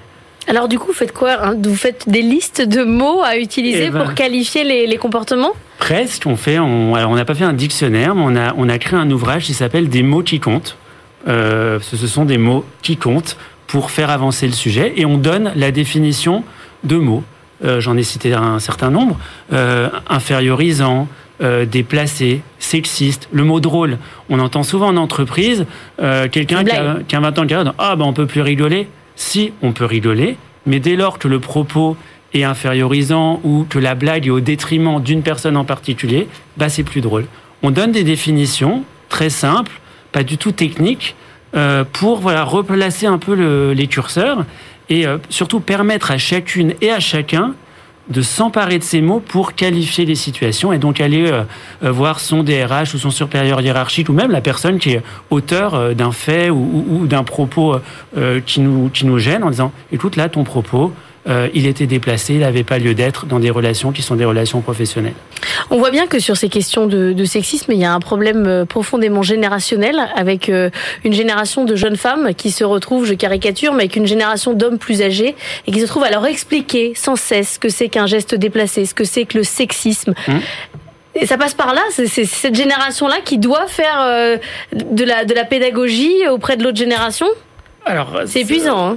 Alors 0.48 0.68
du 0.68 0.80
coup, 0.80 0.88
vous 0.88 0.94
faites 0.94 1.14
quoi 1.14 1.44
hein? 1.44 1.56
Vous 1.62 1.76
faites 1.76 2.08
des 2.08 2.22
listes 2.22 2.62
de 2.62 2.84
mots 2.84 3.22
à 3.22 3.38
utiliser 3.38 3.90
ben, 3.90 4.04
pour 4.04 4.14
qualifier 4.14 4.64
les, 4.64 4.88
les, 4.88 4.98
comportements? 4.98 5.52
Presque. 5.78 6.26
On 6.26 6.38
fait. 6.38 6.60
On, 6.60 6.96
alors 6.96 7.12
on 7.12 7.16
n'a 7.16 7.26
pas 7.26 7.36
fait 7.36 7.44
un 7.44 7.54
dictionnaire, 7.54 8.16
mais 8.16 8.24
on 8.24 8.36
a 8.36 8.54
on 8.56 8.70
a 8.70 8.78
créé 8.78 8.98
un 8.98 9.10
ouvrage 9.12 9.46
qui 9.46 9.54
s'appelle 9.54 9.90
Des 9.90 10.04
mots 10.04 10.24
qui 10.24 10.40
comptent. 10.40 10.78
Euh, 11.28 11.80
ce 11.82 12.08
sont 12.08 12.26
des 12.26 12.38
mots 12.38 12.66
qui 12.82 12.98
comptent 12.98 13.38
pour 13.68 13.92
faire 13.92 14.10
avancer 14.10 14.48
le 14.48 14.54
sujet 14.54 14.94
et 14.96 15.06
on 15.06 15.18
donne 15.18 15.52
la 15.56 15.72
définition 15.72 16.44
de 16.84 16.96
mots. 16.98 17.24
Euh, 17.64 17.82
J'en 17.82 17.98
ai 17.98 18.04
cité 18.04 18.34
un 18.34 18.60
certain 18.60 18.90
nombre. 18.90 19.18
Euh, 19.52 19.90
infériorisant, 20.10 21.08
euh, 21.42 21.66
déplacé, 21.66 22.42
sexiste, 22.60 23.28
le 23.32 23.44
mot 23.44 23.60
drôle. 23.60 23.98
On 24.30 24.40
entend 24.40 24.64
souvent 24.64 24.88
en 24.88 24.98
entreprise 24.98 25.66
quelqu'un 26.32 26.64
qui 26.64 26.72
a, 26.72 26.98
qui 27.08 27.16
a 27.16 27.20
20 27.20 27.40
ans 27.40 27.42
de 27.44 27.48
carrière, 27.48 27.74
ah 27.78 27.96
ben 27.96 28.06
on 28.06 28.14
peut 28.14 28.26
plus 28.26 28.42
rigoler. 28.42 28.88
Si, 29.16 29.52
on 29.62 29.72
peut 29.72 29.86
rigoler, 29.86 30.38
mais 30.66 30.80
dès 30.80 30.96
lors 30.96 31.18
que 31.18 31.28
le 31.28 31.40
propos 31.40 31.98
est 32.34 32.44
infériorisant 32.44 33.40
ou 33.44 33.66
que 33.68 33.80
la 33.80 33.96
blague 33.96 34.28
est 34.28 34.32
au 34.32 34.42
détriment 34.42 35.02
d'une 35.02 35.24
personne 35.24 35.58
en 35.58 35.64
particulier, 35.64 36.28
bah 36.58 36.70
c'est 36.70 36.84
plus 36.84 37.02
drôle. 37.02 37.26
On 37.64 37.72
donne 37.72 37.92
des 37.92 38.04
définitions 38.04 38.84
très 39.10 39.32
simples 39.32 39.80
pas 40.12 40.24
du 40.24 40.38
tout 40.38 40.52
technique, 40.52 41.16
euh, 41.56 41.86
pour 41.92 42.20
voilà 42.20 42.44
replacer 42.44 43.06
un 43.06 43.18
peu 43.18 43.34
le, 43.34 43.72
les 43.72 43.88
curseurs 43.88 44.46
et 44.90 45.08
euh, 45.08 45.18
surtout 45.30 45.62
permettre 45.62 46.12
à 46.12 46.18
chacune 46.18 46.74
et 46.82 46.92
à 46.92 47.00
chacun 47.00 47.54
de 48.10 48.22
s'emparer 48.22 48.80
de 48.80 48.84
ces 48.84 49.02
mots 49.02 49.22
pour 49.22 49.54
qualifier 49.54 50.06
les 50.06 50.16
situations 50.16 50.74
et 50.74 50.78
donc 50.78 51.00
aller 51.00 51.32
euh, 51.32 51.44
voir 51.92 52.20
son 52.20 52.44
DRH 52.44 52.94
ou 52.94 52.98
son 52.98 53.12
supérieur 53.12 53.62
hiérarchique 53.62 54.10
ou 54.10 54.14
même 54.14 54.32
la 54.32 54.42
personne 54.42 54.78
qui 54.78 54.92
est 54.92 55.02
auteur 55.30 55.96
d'un 55.96 56.12
fait 56.12 56.50
ou, 56.50 56.86
ou, 56.90 57.08
d'un 57.08 57.24
propos 57.24 57.78
qui, 58.46 58.60
nous, 58.62 58.90
qui 58.90 59.06
nous 59.06 59.18
gêne 59.18 59.44
en 59.44 59.50
disant 59.50 59.72
écoute 59.92 60.16
là 60.16 60.30
ton 60.30 60.44
propos 60.44 60.94
euh, 61.28 61.50
il 61.54 61.68
était 61.68 61.88
déplacé, 61.88 62.36
il 62.36 62.40
n'avait 62.40 62.64
pas 62.64 62.78
lieu 62.78 62.94
d'être 62.94 63.26
dans 63.26 63.40
des 63.40 63.50
relations 63.50 63.92
qui 63.92 64.02
sont 64.02 64.16
des 64.16 64.26
relations 64.26 64.62
professionnelles. 64.62 65.14
On 65.70 65.78
voit 65.78 65.92
bien 65.92 66.08
que 66.08 66.20
sur 66.20 66.38
ces 66.38 66.50
questions 66.50 66.88
de, 66.88 67.14
de 67.14 67.26
sexisme, 67.26 67.72
il 67.72 67.80
y 67.80 67.86
a 67.86 67.94
un 67.94 68.00
problème 68.00 68.66
profondément 68.68 69.24
générationnel 69.24 70.00
avec 70.16 70.50
euh, 70.50 70.70
une 71.04 71.14
génération 71.14 71.66
de 71.66 71.76
jeunes 71.76 71.98
femmes 71.98 72.34
qui 72.36 72.52
se 72.52 72.64
retrouvent, 72.64 73.06
je 73.06 73.14
caricature, 73.14 73.74
mais 73.74 73.84
avec 73.84 73.96
une 73.96 74.08
génération 74.08 74.54
d'hommes 74.54 74.78
plus 74.78 75.02
âgés 75.02 75.36
et 75.66 75.72
qui 75.72 75.82
se 75.82 75.86
trouvent 75.88 76.04
à 76.04 76.12
leur 76.12 76.26
expliquer 76.26 76.94
sans 76.96 77.16
cesse 77.16 77.54
ce 77.54 77.60
que 77.60 77.70
c'est 77.70 77.90
qu'un 77.90 78.06
geste 78.06 78.36
déplacé, 78.36 78.86
ce 78.86 78.94
que 78.94 79.04
c'est 79.04 79.26
que 79.26 79.38
le 79.38 79.44
sexisme. 79.44 80.14
Mmh. 80.28 80.38
Et 81.20 81.26
ça 81.26 81.38
passe 81.38 81.56
par 81.56 81.74
là, 81.74 81.82
c'est 81.90 82.08
cette 82.08 82.56
génération-là 82.56 83.18
qui 83.26 83.40
doit 83.40 83.66
faire 83.68 84.02
euh, 84.02 84.38
de, 84.74 85.04
la, 85.04 85.26
de 85.26 85.34
la 85.34 85.46
pédagogie 85.46 86.28
auprès 86.30 86.58
de 86.58 86.64
l'autre 86.64 86.78
génération? 86.78 87.26
Alors, 87.88 88.22
c'est 88.26 88.42
épuisant. 88.42 88.92
Hein 88.92 88.96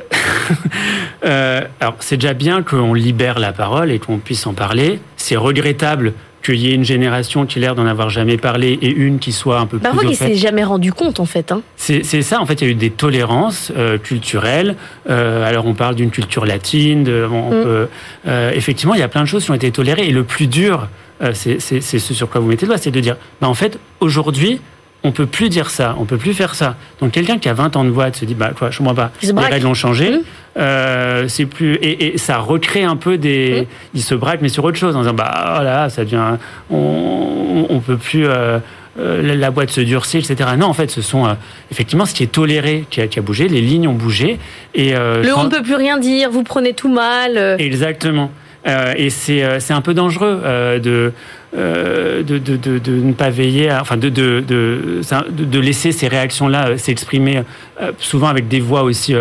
euh, 1.24 1.62
alors, 1.80 1.96
c'est 2.00 2.16
déjà 2.16 2.34
bien 2.34 2.62
qu'on 2.62 2.94
libère 2.94 3.38
la 3.38 3.52
parole 3.52 3.90
et 3.90 3.98
qu'on 3.98 4.18
puisse 4.18 4.46
en 4.46 4.52
parler. 4.52 5.00
C'est 5.16 5.36
regrettable 5.36 6.14
qu'il 6.42 6.56
y 6.56 6.70
ait 6.70 6.74
une 6.74 6.84
génération 6.84 7.46
qui 7.46 7.58
a 7.58 7.60
l'air 7.60 7.74
d'en 7.74 7.86
avoir 7.86 8.08
jamais 8.08 8.36
parlé 8.36 8.78
et 8.80 8.90
une 8.90 9.18
qui 9.18 9.32
soit 9.32 9.58
un 9.58 9.66
peu 9.66 9.78
Parfois, 9.78 10.04
plus. 10.04 10.14
S'est 10.14 10.36
jamais 10.36 10.64
rendu 10.64 10.92
compte, 10.92 11.20
en 11.20 11.26
fait. 11.26 11.52
Hein. 11.52 11.62
C'est 11.76 12.02
ça, 12.22 12.40
en 12.40 12.46
fait, 12.46 12.60
il 12.62 12.64
y 12.64 12.68
a 12.68 12.70
eu 12.70 12.74
des 12.74 12.90
tolérances 12.90 13.72
euh, 13.76 13.98
culturelles. 13.98 14.76
Euh, 15.08 15.46
alors, 15.46 15.66
on 15.66 15.74
parle 15.74 15.94
d'une 15.94 16.10
culture 16.10 16.46
latine. 16.46 17.04
De, 17.04 17.26
on 17.30 17.48
mm. 17.50 17.62
peut, 17.62 17.88
euh, 18.28 18.52
effectivement, 18.54 18.94
il 18.94 19.00
y 19.00 19.04
a 19.04 19.08
plein 19.08 19.22
de 19.22 19.26
choses 19.26 19.44
qui 19.44 19.50
ont 19.50 19.54
été 19.54 19.70
tolérées. 19.70 20.06
Et 20.06 20.12
le 20.12 20.24
plus 20.24 20.46
dur, 20.46 20.88
euh, 21.22 21.32
c'est 21.34 21.60
ce 21.60 21.98
sur 22.14 22.30
quoi 22.30 22.40
vous 22.40 22.48
mettez 22.48 22.64
le 22.64 22.68
doigt, 22.68 22.78
c'est 22.78 22.90
de 22.90 23.00
dire, 23.00 23.16
bah, 23.40 23.48
en 23.48 23.54
fait, 23.54 23.78
aujourd'hui, 24.00 24.60
on 25.02 25.12
peut 25.12 25.26
plus 25.26 25.48
dire 25.48 25.70
ça, 25.70 25.96
on 25.98 26.04
peut 26.04 26.18
plus 26.18 26.34
faire 26.34 26.54
ça. 26.54 26.76
Donc 27.00 27.12
quelqu'un 27.12 27.38
qui 27.38 27.48
a 27.48 27.54
20 27.54 27.76
ans 27.76 27.84
de 27.84 27.90
voix 27.90 28.12
se 28.12 28.24
dit 28.24 28.34
bah 28.34 28.50
quoi, 28.56 28.70
je 28.70 28.78
comprends 28.78 28.94
pas. 28.94 29.10
Les 29.22 29.32
règles 29.32 29.66
ont 29.66 29.74
changé. 29.74 30.10
Mmh. 30.10 30.22
Euh, 30.58 31.28
c'est 31.28 31.46
plus 31.46 31.78
et, 31.80 32.18
ça 32.18 32.38
recrée 32.38 32.84
un 32.84 32.96
peu 32.96 33.16
des. 33.16 33.62
Mmh. 33.62 33.66
Il 33.94 34.02
se 34.02 34.14
braque 34.14 34.40
mais 34.42 34.48
sur 34.48 34.64
autre 34.64 34.78
chose 34.78 34.96
en 34.96 35.00
disant 35.00 35.14
bah 35.14 35.52
voilà 35.54 35.88
ça 35.88 36.04
devient 36.04 36.36
on, 36.70 37.66
on 37.68 37.80
peut 37.80 37.96
plus. 37.96 38.26
Euh, 38.26 38.58
euh, 38.98 39.36
la 39.36 39.50
boîte 39.52 39.70
se 39.70 39.80
durcit, 39.80 40.18
etc. 40.18 40.50
Non, 40.58 40.66
en 40.66 40.74
fait, 40.74 40.90
ce 40.90 41.00
sont 41.00 41.36
effectivement 41.70 42.04
ce 42.04 42.12
qui 42.12 42.24
est 42.24 42.32
toléré 42.32 42.84
qui 42.90 43.00
a, 43.00 43.06
qui 43.06 43.20
a, 43.20 43.22
bougé. 43.22 43.46
Les 43.46 43.60
lignes 43.60 43.86
ont 43.86 43.94
bougé. 43.94 44.38
Et 44.74 44.90
le 44.90 45.32
on 45.34 45.44
ne 45.44 45.48
peut 45.48 45.62
plus 45.62 45.76
rien 45.76 45.96
dire. 45.96 46.28
Vous 46.30 46.42
prenez 46.42 46.74
tout 46.74 46.92
mal. 46.92 47.56
Exactement. 47.60 48.32
et 48.66 49.08
c'est 49.10 49.70
un 49.70 49.80
peu 49.80 49.94
dangereux 49.94 50.42
de 50.82 50.90
euh, 50.90 51.10
de, 51.56 52.22
de, 52.22 52.56
de, 52.56 52.78
de, 52.78 52.92
ne 52.92 53.12
pas 53.12 53.30
veiller, 53.30 53.70
à, 53.70 53.80
enfin 53.80 53.96
de, 53.96 54.08
de, 54.08 54.44
de, 54.46 55.58
laisser 55.58 55.90
ces 55.90 56.06
réactions-là 56.06 56.68
euh, 56.68 56.76
s'exprimer 56.76 57.42
euh, 57.80 57.92
souvent 57.98 58.28
avec 58.28 58.46
des 58.46 58.60
voix 58.60 58.82
aussi, 58.84 59.14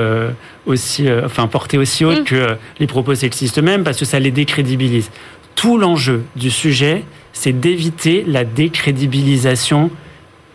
aussi 0.66 1.08
enfin 1.26 1.48
portées 1.48 1.78
aussi 1.78 2.06
hautes 2.06 2.22
mm. 2.22 2.26
que 2.26 2.56
les 2.80 2.88
propos 2.88 3.16
sexistes 3.16 3.58
eux-mêmes, 3.58 3.84
parce 3.84 3.98
que 3.98 4.06
ça 4.06 4.20
les 4.20 4.32
décrédibilise. 4.32 5.10
Tout 5.56 5.78
l'enjeu 5.78 6.24
du 6.36 6.52
sujet, 6.52 7.04
c'est 7.34 7.60
d'éviter 7.60 8.24
la 8.28 8.44
décrédibilisation 8.46 9.90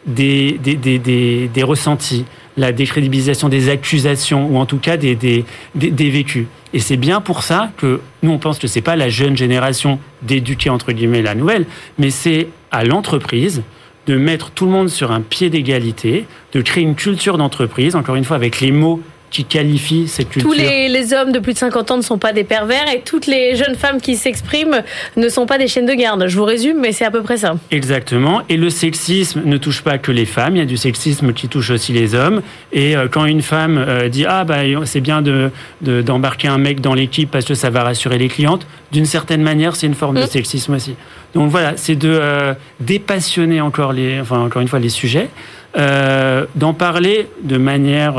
des, 0.06 0.58
des, 0.62 0.76
des, 0.76 0.98
des, 0.98 1.48
des 1.48 1.62
ressentis, 1.62 2.24
la 2.56 2.72
décrédibilisation 2.72 3.48
des 3.48 3.68
accusations 3.68 4.48
ou 4.48 4.58
en 4.58 4.66
tout 4.66 4.78
cas 4.78 4.96
des, 4.96 5.14
des, 5.14 5.44
des, 5.74 6.10
vécus. 6.10 6.46
Et 6.72 6.78
c'est 6.78 6.96
bien 6.96 7.20
pour 7.20 7.42
ça 7.42 7.70
que 7.76 8.00
nous 8.22 8.30
on 8.30 8.38
pense 8.38 8.58
que 8.58 8.66
c'est 8.66 8.80
pas 8.80 8.96
la 8.96 9.08
jeune 9.08 9.36
génération 9.36 9.98
d'éduquer 10.22 10.70
entre 10.70 10.92
guillemets 10.92 11.22
la 11.22 11.34
nouvelle, 11.34 11.66
mais 11.98 12.10
c'est 12.10 12.48
à 12.70 12.84
l'entreprise 12.84 13.62
de 14.06 14.16
mettre 14.16 14.50
tout 14.50 14.66
le 14.66 14.70
monde 14.70 14.88
sur 14.88 15.12
un 15.12 15.20
pied 15.20 15.50
d'égalité, 15.50 16.26
de 16.52 16.60
créer 16.60 16.84
une 16.84 16.94
culture 16.94 17.38
d'entreprise, 17.38 17.96
encore 17.96 18.16
une 18.16 18.24
fois 18.24 18.36
avec 18.36 18.60
les 18.60 18.70
mots 18.70 19.00
qui 19.34 19.44
qualifie 19.44 20.06
cette 20.06 20.28
culture. 20.28 20.48
Tous 20.48 20.56
les, 20.56 21.12
hommes 21.12 21.32
de 21.32 21.40
plus 21.40 21.54
de 21.54 21.58
50 21.58 21.90
ans 21.90 21.96
ne 21.96 22.02
sont 22.02 22.18
pas 22.18 22.32
des 22.32 22.44
pervers 22.44 22.88
et 22.94 23.00
toutes 23.00 23.26
les 23.26 23.56
jeunes 23.56 23.74
femmes 23.74 24.00
qui 24.00 24.14
s'expriment 24.14 24.82
ne 25.16 25.28
sont 25.28 25.44
pas 25.44 25.58
des 25.58 25.66
chaînes 25.66 25.86
de 25.86 25.92
garde. 25.92 26.28
Je 26.28 26.36
vous 26.36 26.44
résume, 26.44 26.78
mais 26.80 26.92
c'est 26.92 27.04
à 27.04 27.10
peu 27.10 27.20
près 27.20 27.36
ça. 27.36 27.56
Exactement. 27.72 28.42
Et 28.48 28.56
le 28.56 28.70
sexisme 28.70 29.42
ne 29.44 29.56
touche 29.56 29.82
pas 29.82 29.98
que 29.98 30.12
les 30.12 30.24
femmes. 30.24 30.54
Il 30.54 30.60
y 30.60 30.62
a 30.62 30.66
du 30.66 30.76
sexisme 30.76 31.32
qui 31.32 31.48
touche 31.48 31.70
aussi 31.70 31.92
les 31.92 32.14
hommes. 32.14 32.42
Et 32.72 32.96
euh, 32.96 33.08
quand 33.10 33.24
une 33.24 33.42
femme 33.42 33.76
euh, 33.76 34.08
dit 34.08 34.24
ah 34.24 34.44
bah 34.44 34.58
c'est 34.84 35.00
bien 35.00 35.20
de 35.20 35.50
d'embarquer 35.80 36.46
un 36.46 36.58
mec 36.58 36.80
dans 36.80 36.94
l'équipe 36.94 37.28
parce 37.28 37.44
que 37.44 37.54
ça 37.54 37.70
va 37.70 37.82
rassurer 37.82 38.18
les 38.18 38.28
clientes, 38.28 38.68
d'une 38.92 39.04
certaine 39.04 39.42
manière 39.42 39.74
c'est 39.74 39.88
une 39.88 39.94
forme 39.94 40.16
de 40.16 40.22
mm. 40.22 40.28
sexisme 40.28 40.74
aussi. 40.74 40.94
Donc 41.34 41.50
voilà, 41.50 41.72
c'est 41.76 41.96
de 41.96 42.08
euh, 42.08 42.54
dépassionner 42.78 43.60
encore 43.60 43.92
les, 43.92 44.20
enfin 44.20 44.38
encore 44.38 44.62
une 44.62 44.68
fois 44.68 44.78
les 44.78 44.88
sujets, 44.90 45.28
d'en 45.74 46.72
parler 46.72 47.26
de 47.42 47.56
manière 47.56 48.14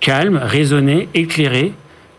calme, 0.00 0.40
raisonné, 0.42 1.08
éclairé 1.14 1.72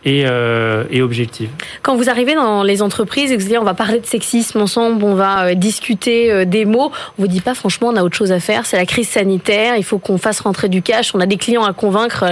et, 0.06 0.24
euh, 0.26 0.86
et, 0.90 1.02
objective. 1.02 1.50
Quand 1.82 1.96
vous 1.96 2.10
arrivez 2.10 2.36
dans 2.36 2.64
les 2.64 2.82
entreprises 2.82 3.32
et 3.32 3.38
que 3.38 3.42
vous 3.42 3.48
dites 3.48 3.58
on 3.58 3.64
va 3.64 3.74
parler 3.74 4.00
de 4.00 4.06
sexisme 4.06 4.62
ensemble, 4.62 5.04
on 5.04 5.16
va 5.16 5.48
euh, 5.48 5.54
discuter 5.54 6.32
euh, 6.32 6.46
des 6.46 6.66
mots, 6.66 6.92
on 7.18 7.24
vous 7.24 7.28
dit 7.28 7.42
pas 7.42 7.54
franchement 7.54 7.90
on 7.90 7.96
a 7.96 8.04
autre 8.04 8.16
chose 8.16 8.32
à 8.32 8.40
faire, 8.40 8.66
c'est 8.66 8.78
la 8.78 8.86
crise 8.86 9.10
sanitaire, 9.10 9.76
il 9.76 9.84
faut 9.84 9.98
qu'on 9.98 10.18
fasse 10.18 10.40
rentrer 10.40 10.70
du 10.70 10.82
cash, 10.82 11.14
on 11.14 11.20
a 11.20 11.26
des 11.26 11.38
clients 11.38 11.66
à 11.66 11.74
convaincre, 11.74 12.26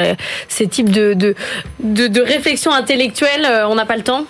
ces 0.47 0.67
types 0.67 0.89
de, 0.89 1.13
de, 1.13 1.35
de, 1.83 2.07
de 2.07 2.21
réflexion 2.21 2.71
intellectuelle, 2.71 3.45
on 3.67 3.75
n'a 3.75 3.85
pas 3.85 3.97
le 3.97 4.03
temps? 4.03 4.25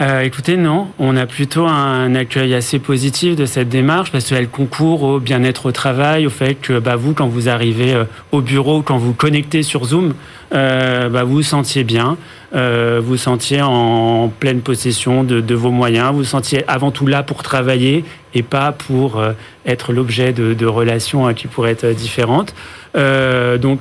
Euh, 0.00 0.20
écoutez, 0.20 0.56
non, 0.56 0.88
on 0.98 1.16
a 1.16 1.26
plutôt 1.26 1.66
un 1.66 2.14
accueil 2.14 2.54
assez 2.54 2.78
positif 2.78 3.34
de 3.34 3.46
cette 3.46 3.68
démarche 3.68 4.12
parce 4.12 4.28
qu'elle 4.28 4.48
concourt 4.48 5.02
au 5.02 5.18
bien-être 5.18 5.66
au 5.66 5.72
travail, 5.72 6.26
au 6.26 6.30
fait 6.30 6.54
que 6.54 6.78
bah, 6.78 6.94
vous, 6.94 7.14
quand 7.14 7.26
vous 7.26 7.48
arrivez 7.48 7.94
euh, 7.94 8.04
au 8.30 8.40
bureau, 8.40 8.82
quand 8.82 8.98
vous 8.98 9.12
connectez 9.12 9.62
sur 9.64 9.84
Zoom, 9.84 10.14
euh, 10.54 11.08
bah, 11.10 11.24
vous 11.24 11.34
vous 11.34 11.42
sentiez 11.42 11.84
bien, 11.84 12.16
euh, 12.54 13.00
vous 13.04 13.18
sentiez 13.18 13.60
en 13.60 14.28
pleine 14.28 14.60
possession 14.60 15.22
de, 15.22 15.54
vos 15.54 15.70
moyens, 15.70 16.12
vous 16.12 16.18
vous 16.18 16.24
sentiez 16.24 16.64
avant 16.68 16.90
tout 16.90 17.06
là 17.06 17.22
pour 17.22 17.42
travailler 17.42 18.04
et 18.34 18.42
pas 18.42 18.72
pour 18.72 19.18
euh, 19.18 19.32
être 19.66 19.92
l'objet 19.92 20.32
de, 20.32 20.66
relations 20.66 21.26
hein, 21.26 21.34
qui 21.34 21.48
pourraient 21.48 21.72
être 21.72 21.88
différentes. 21.88 22.54
donc 22.94 23.80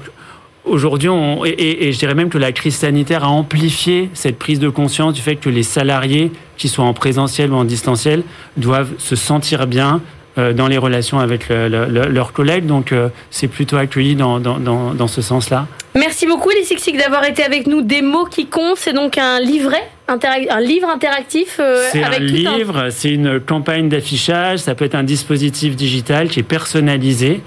Aujourd'hui, 0.68 1.10
et, 1.46 1.88
et, 1.88 1.92
je 1.92 1.98
dirais 1.98 2.14
même 2.14 2.30
que 2.30 2.38
la 2.38 2.52
crise 2.52 2.76
sanitaire 2.76 3.24
a 3.24 3.30
amplifié 3.30 4.10
cette 4.14 4.38
prise 4.38 4.60
de 4.60 4.70
conscience 4.70 5.14
du 5.14 5.22
fait 5.22 5.38
que 5.38 5.50
les 5.50 5.64
salariés, 5.64 6.32
qu'ils 6.58 6.70
soient 6.70 6.86
en 6.86 6.94
présentiel 6.94 7.52
ou 7.52 7.56
en 7.56 7.64
distanciel, 7.64 8.24
doivent 8.58 8.92
se 8.98 9.16
sentir 9.16 9.66
bien 9.66 10.02
euh, 10.38 10.54
dans 10.54 10.68
les 10.68 10.78
relations 10.78 11.20
avec 11.20 11.50
leurs 11.50 12.34
collègues. 12.34 12.66
Donc, 12.66 12.92
euh, 12.92 13.10
c'est 13.32 13.48
plutôt 13.48 13.78
accueilli 13.78 14.16
dans, 14.16 14.40
dans, 14.40 14.60
dans, 14.60 14.94
dans 14.94 15.08
ce 15.08 15.22
sens-là. 15.22 15.68
Merci 15.96 16.28
beaucoup, 16.28 16.50
les 16.50 16.64
Sixig, 16.64 16.98
d'avoir 16.98 17.24
été 17.26 17.44
avec 17.44 17.66
nous. 17.66 17.82
Des 17.82 18.04
mots 18.04 18.26
qui 18.26 18.46
comptent, 18.46 18.78
c'est 18.78 18.94
donc 18.94 19.18
un 19.18 19.40
livret 19.40 19.84
un 20.08 20.62
livre 20.62 20.88
interactif 20.88 21.58
euh, 21.60 21.84
C'est 21.92 22.04
un 22.04 22.18
livre, 22.20 22.88
c'est 22.92 23.10
une 23.10 23.40
campagne 23.40 23.90
d'affichage, 23.90 24.60
ça 24.60 24.74
peut 24.74 24.86
être 24.86 24.96
un 24.96 25.04
dispositif 25.04 25.76
digital 25.76 26.30
qui 26.30 26.40
est 26.40 26.44
personnalisé 26.44 27.42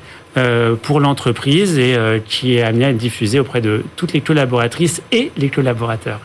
pour 0.82 1.00
l'entreprise 1.00 1.78
et 1.78 1.94
euh, 1.94 2.18
qui 2.24 2.56
est 2.56 2.62
amené 2.62 2.84
à 2.84 2.90
être 2.90 2.96
diffusé 2.96 3.40
auprès 3.40 3.60
de 3.60 3.84
toutes 3.96 4.12
les 4.12 4.20
collaboratrices 4.20 5.02
et 5.12 5.32
les 5.36 5.48
collaborateurs. 5.48 6.20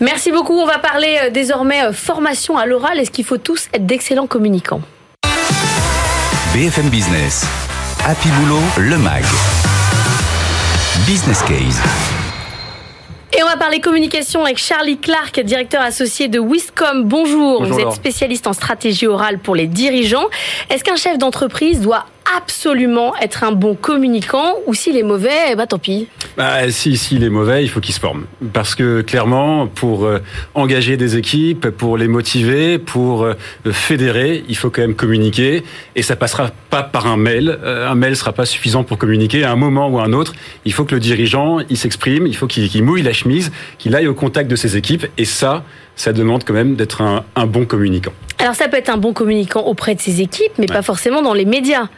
Merci 0.00 0.30
beaucoup. 0.30 0.58
On 0.58 0.66
va 0.66 0.78
parler 0.78 1.18
euh, 1.24 1.30
désormais 1.30 1.92
formation 1.92 2.56
à 2.56 2.66
l'oral. 2.66 2.98
Est-ce 2.98 3.10
qu'il 3.10 3.24
faut 3.24 3.38
tous 3.38 3.68
être 3.72 3.86
d'excellents 3.86 4.26
communicants? 4.26 4.82
BFM 6.54 6.88
Business, 6.88 7.46
Happy 8.04 8.28
Boulot, 8.28 8.62
le 8.78 8.98
MAG. 8.98 9.24
Business 11.06 11.42
Case. 11.42 11.80
Et 13.36 13.42
on 13.42 13.46
va 13.46 13.56
parler 13.56 13.80
communication 13.80 14.44
avec 14.44 14.58
Charlie 14.58 14.98
Clark, 14.98 15.38
directeur 15.40 15.82
associé 15.82 16.26
de 16.26 16.40
Wiscom. 16.40 17.04
Bonjour, 17.04 17.60
Bonjour 17.60 17.74
vous 17.74 17.80
êtes 17.80 17.92
spécialiste 17.92 18.48
en 18.48 18.52
stratégie 18.52 19.06
orale 19.06 19.38
pour 19.38 19.54
les 19.54 19.68
dirigeants. 19.68 20.26
Est-ce 20.68 20.82
qu'un 20.82 20.96
chef 20.96 21.16
d'entreprise 21.16 21.80
doit 21.80 22.06
absolument 22.36 23.16
être 23.16 23.44
un 23.44 23.52
bon 23.52 23.74
communicant 23.74 24.54
ou 24.66 24.74
s'il 24.74 24.96
est 24.96 25.02
mauvais, 25.02 25.52
eh 25.52 25.56
ben, 25.56 25.66
tant 25.66 25.78
pis. 25.78 26.08
Bah, 26.36 26.70
si 26.70 26.96
s'il 26.96 27.24
est 27.24 27.30
mauvais, 27.30 27.62
il 27.64 27.68
faut 27.68 27.80
qu'il 27.80 27.94
se 27.94 28.00
forme 28.00 28.26
parce 28.52 28.74
que 28.74 29.00
clairement 29.02 29.66
pour 29.66 30.04
euh, 30.04 30.18
engager 30.54 30.96
des 30.96 31.16
équipes, 31.16 31.70
pour 31.70 31.96
les 31.96 32.08
motiver, 32.08 32.78
pour 32.78 33.24
euh, 33.24 33.34
fédérer, 33.70 34.44
il 34.48 34.56
faut 34.56 34.70
quand 34.70 34.82
même 34.82 34.94
communiquer 34.94 35.62
et 35.96 36.02
ça 36.02 36.16
passera 36.16 36.50
pas 36.70 36.82
par 36.82 37.06
un 37.06 37.16
mail. 37.16 37.58
Euh, 37.62 37.88
un 37.88 37.94
mail 37.94 38.16
sera 38.16 38.32
pas 38.32 38.46
suffisant 38.46 38.84
pour 38.84 38.98
communiquer. 38.98 39.44
À 39.44 39.52
un 39.52 39.56
moment 39.56 39.88
ou 39.88 39.98
à 39.98 40.04
un 40.04 40.12
autre, 40.12 40.34
il 40.64 40.72
faut 40.72 40.84
que 40.84 40.94
le 40.94 41.00
dirigeant 41.00 41.58
il 41.68 41.76
s'exprime, 41.76 42.26
il 42.26 42.36
faut 42.36 42.46
qu'il 42.46 42.82
mouille 42.84 43.02
la 43.02 43.12
chemise, 43.12 43.52
qu'il 43.78 43.94
aille 43.94 44.08
au 44.08 44.14
contact 44.14 44.50
de 44.50 44.56
ses 44.56 44.76
équipes 44.76 45.06
et 45.18 45.24
ça 45.24 45.64
ça 45.96 46.12
demande 46.14 46.44
quand 46.44 46.54
même 46.54 46.76
d'être 46.76 47.02
un, 47.02 47.24
un, 47.36 47.46
bon 47.46 47.66
communicant. 47.66 48.12
Alors 48.38 48.54
ça 48.54 48.68
peut 48.68 48.78
être 48.78 48.88
un 48.88 48.96
bon 48.96 49.12
communicant 49.12 49.60
auprès 49.60 49.94
de 49.94 50.00
ses 50.00 50.22
équipes, 50.22 50.52
mais 50.58 50.64
pas 50.64 50.80
forcément 50.80 51.20
dans 51.20 51.34
les 51.34 51.44
médias. 51.44 51.88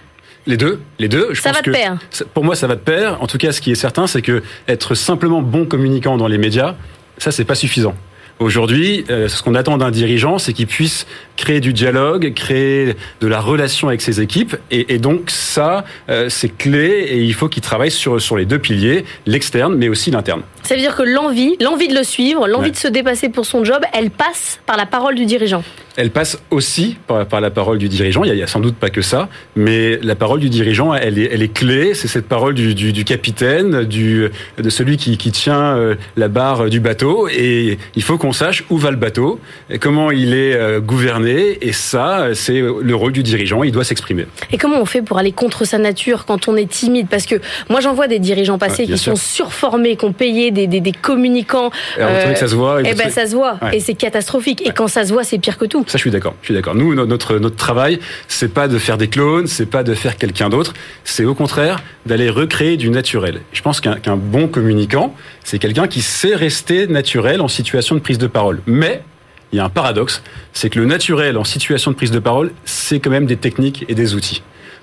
Les 0.46 0.56
deux, 0.56 0.80
les 0.98 1.08
deux. 1.08 1.28
Je 1.32 1.40
ça 1.40 1.52
va 1.52 1.62
de 1.62 1.70
pair. 1.70 1.98
Pour 2.34 2.44
moi, 2.44 2.56
ça 2.56 2.66
va 2.66 2.74
de 2.74 2.80
pair. 2.80 3.22
En 3.22 3.26
tout 3.26 3.38
cas, 3.38 3.52
ce 3.52 3.60
qui 3.60 3.70
est 3.70 3.76
certain, 3.76 4.06
c'est 4.06 4.22
que 4.22 4.42
être 4.66 4.94
simplement 4.94 5.40
bon 5.40 5.66
communicant 5.66 6.16
dans 6.16 6.28
les 6.28 6.38
médias, 6.38 6.74
ça, 7.18 7.30
c'est 7.30 7.44
pas 7.44 7.54
suffisant. 7.54 7.94
Aujourd'hui, 8.38 9.04
euh, 9.08 9.28
ce 9.28 9.40
qu'on 9.42 9.54
attend 9.54 9.78
d'un 9.78 9.92
dirigeant, 9.92 10.38
c'est 10.38 10.52
qu'il 10.52 10.66
puisse 10.66 11.06
créer 11.36 11.60
du 11.60 11.72
dialogue, 11.72 12.32
créer 12.34 12.96
de 13.20 13.26
la 13.28 13.40
relation 13.40 13.86
avec 13.86 14.00
ses 14.00 14.20
équipes. 14.20 14.56
Et, 14.72 14.98
donc 14.98 15.30
ça, 15.30 15.84
euh, 16.08 16.28
c'est 16.28 16.48
clé 16.48 17.06
et 17.08 17.18
il 17.18 17.34
faut 17.34 17.48
qu'il 17.48 17.62
travaille 17.62 17.92
sur, 17.92 18.20
sur 18.20 18.36
les 18.36 18.44
deux 18.44 18.58
piliers, 18.58 19.04
l'externe 19.26 19.76
mais 19.76 19.88
aussi 19.88 20.10
l'interne. 20.10 20.42
Ça 20.62 20.74
veut 20.74 20.80
dire 20.80 20.94
que 20.94 21.02
l'envie, 21.02 21.56
l'envie 21.60 21.88
de 21.88 21.94
le 21.94 22.04
suivre, 22.04 22.46
l'envie 22.46 22.70
de 22.70 22.76
se 22.76 22.88
dépasser 22.88 23.28
pour 23.28 23.46
son 23.46 23.64
job, 23.64 23.82
elle 23.92 24.10
passe 24.10 24.60
par 24.64 24.76
la 24.76 24.86
parole 24.86 25.14
du 25.14 25.24
dirigeant. 25.26 25.62
elle 25.96 26.10
passe 26.10 26.38
aussi 26.50 26.96
par, 27.06 27.40
la 27.40 27.50
parole 27.50 27.78
du 27.78 27.88
dirigeant. 27.88 28.24
Il 28.24 28.34
y, 28.34 28.42
a, 28.42 28.46
sans 28.46 28.60
doute 28.60 28.76
pas 28.76 28.88
que 28.88 29.02
ça, 29.02 29.28
mais 29.56 29.98
la 30.02 30.14
parole 30.14 30.40
du 30.40 30.48
dirigeant, 30.48 30.94
elle 30.94 31.18
est, 31.18 31.30
elle 31.32 31.42
est 31.42 31.52
clé. 31.52 31.94
C'est 31.94 32.08
cette 32.08 32.28
parole 32.28 32.54
du, 32.54 32.74
du, 32.74 33.04
capitaine, 33.04 33.84
du, 33.84 34.28
de 34.56 34.70
celui 34.70 34.96
qui, 34.96 35.18
qui 35.18 35.32
tient 35.32 35.76
euh, 35.76 35.94
la 36.16 36.28
barre 36.28 36.70
du 36.70 36.80
bateau. 36.80 37.28
Et 37.28 37.78
il 37.94 38.02
faut 38.02 38.16
qu'on 38.16 38.32
sache 38.32 38.64
où 38.70 38.78
va 38.78 38.90
le 38.90 38.96
bateau, 38.96 39.40
comment 39.80 40.10
il 40.10 40.32
est 40.32 40.54
euh, 40.54 40.80
gouverné. 40.80 41.58
Et 41.60 41.72
ça, 41.72 42.28
c'est 42.34 42.60
le 42.60 42.94
rôle 42.94 43.12
du 43.12 43.22
dirigeant. 43.22 43.62
Il 43.64 43.72
doit 43.72 43.84
s'exprimer. 43.84 44.26
Et 44.52 44.58
comment 44.58 44.80
on 44.80 44.86
fait 44.86 45.02
pour 45.02 45.18
aller 45.18 45.32
contre 45.32 45.64
sa 45.64 45.78
nature 45.78 46.24
quand 46.24 46.48
on 46.48 46.56
est 46.56 46.70
timide? 46.70 47.08
Parce 47.10 47.26
que 47.26 47.36
moi, 47.68 47.80
j'en 47.80 47.94
vois 47.94 48.06
des 48.06 48.20
dirigeants 48.20 48.58
passés 48.58 48.86
qui 48.86 48.98
sont 48.98 49.16
surformés, 49.16 49.96
qui 49.96 50.04
ont 50.04 50.12
payé 50.12 50.51
des, 50.52 50.66
des, 50.66 50.80
des 50.80 50.92
communicants. 50.92 51.70
Alors, 51.96 52.36
ça 52.36 52.48
se 52.48 52.54
voit. 52.54 52.80
Et, 52.82 52.90
eh 52.90 52.94
ben, 52.94 53.10
ça 53.10 53.26
se 53.26 53.34
voit. 53.34 53.58
Et 53.72 53.80
c'est 53.80 53.94
catastrophique. 53.94 54.66
Et 54.66 54.70
quand 54.70 54.88
ça 54.88 55.04
se 55.04 55.12
voit, 55.12 55.24
c'est 55.24 55.38
pire 55.38 55.58
que 55.58 55.64
tout. 55.64 55.84
Ça, 55.86 55.98
je 55.98 56.02
suis 56.02 56.10
d'accord. 56.10 56.34
Je 56.42 56.46
suis 56.46 56.54
d'accord. 56.54 56.74
Nous, 56.74 56.94
notre 57.06 57.38
notre 57.38 57.56
travail, 57.56 57.98
c'est 58.28 58.52
pas 58.52 58.68
de 58.68 58.78
faire 58.78 58.98
des 58.98 59.08
clones, 59.08 59.46
c'est 59.46 59.66
pas 59.66 59.82
de 59.82 59.94
faire 59.94 60.16
quelqu'un 60.16 60.48
d'autre. 60.48 60.74
C'est 61.04 61.24
au 61.24 61.34
contraire 61.34 61.82
d'aller 62.06 62.30
recréer 62.30 62.76
du 62.76 62.90
naturel. 62.90 63.40
Je 63.52 63.62
pense 63.62 63.80
qu'un 63.80 64.16
bon 64.16 64.48
communicant, 64.48 65.14
c'est 65.44 65.58
quelqu'un 65.58 65.88
qui 65.88 66.02
sait 66.02 66.34
rester 66.34 66.86
naturel 66.86 67.40
en 67.40 67.48
situation 67.48 67.94
de 67.94 68.00
prise 68.00 68.18
de 68.18 68.26
parole. 68.26 68.60
Mais 68.66 69.02
il 69.52 69.56
y 69.56 69.60
a 69.60 69.64
un 69.64 69.68
paradoxe, 69.68 70.22
c'est 70.52 70.70
que 70.70 70.78
le 70.78 70.86
naturel 70.86 71.36
en 71.36 71.44
situation 71.44 71.90
de 71.90 71.96
prise 71.96 72.10
de 72.10 72.18
parole, 72.18 72.52
c'est 72.64 73.00
quand 73.00 73.10
même 73.10 73.26
des 73.26 73.36
techniques 73.36 73.84
et 73.88 73.94
des 73.94 74.14
outils 74.14 74.42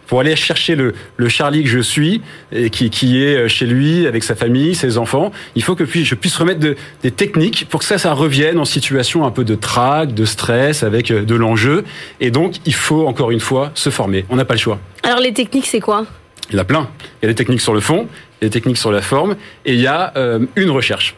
pour 0.09 0.19
aller 0.19 0.35
chercher 0.35 0.75
le, 0.75 0.95
le 1.17 1.29
Charlie 1.29 1.63
que 1.63 1.69
je 1.69 1.79
suis, 1.79 2.21
et 2.51 2.71
qui, 2.71 2.89
qui 2.89 3.23
est 3.23 3.35
euh, 3.35 3.47
chez 3.47 3.67
lui, 3.67 4.07
avec 4.07 4.23
sa 4.23 4.33
famille, 4.33 4.73
ses 4.73 4.97
enfants, 4.97 5.31
il 5.55 5.63
faut 5.63 5.75
que 5.75 5.85
je 5.85 6.15
puisse 6.15 6.35
remettre 6.35 6.59
de, 6.59 6.75
des 7.03 7.11
techniques 7.11 7.67
pour 7.69 7.81
que 7.81 7.85
ça, 7.85 7.99
ça 7.99 8.13
revienne 8.13 8.57
en 8.57 8.65
situation 8.65 9.23
un 9.23 9.31
peu 9.31 9.43
de 9.43 9.53
trac, 9.53 10.13
de 10.15 10.25
stress, 10.25 10.81
avec 10.81 11.11
euh, 11.11 11.23
de 11.23 11.35
l'enjeu. 11.35 11.85
Et 12.19 12.31
donc, 12.31 12.55
il 12.65 12.73
faut, 12.73 13.07
encore 13.07 13.29
une 13.29 13.39
fois, 13.39 13.71
se 13.75 13.91
former. 13.91 14.25
On 14.29 14.35
n'a 14.35 14.45
pas 14.45 14.55
le 14.55 14.59
choix. 14.59 14.79
Alors, 15.03 15.19
les 15.19 15.31
techniques, 15.31 15.67
c'est 15.67 15.79
quoi? 15.79 16.07
Il 16.49 16.55
y 16.55 16.57
en 16.57 16.61
a 16.61 16.65
plein. 16.65 16.89
Il 17.21 17.25
y 17.25 17.29
a 17.29 17.29
des 17.29 17.35
techniques 17.35 17.61
sur 17.61 17.75
le 17.75 17.79
fond, 17.79 18.07
il 18.41 18.45
y 18.45 18.47
a 18.47 18.49
des 18.49 18.53
techniques 18.53 18.77
sur 18.77 18.91
la 18.91 19.03
forme, 19.03 19.35
et 19.63 19.75
il 19.75 19.79
y 19.79 19.85
a 19.87 20.11
euh, 20.17 20.39
une 20.55 20.71
recherche, 20.71 21.15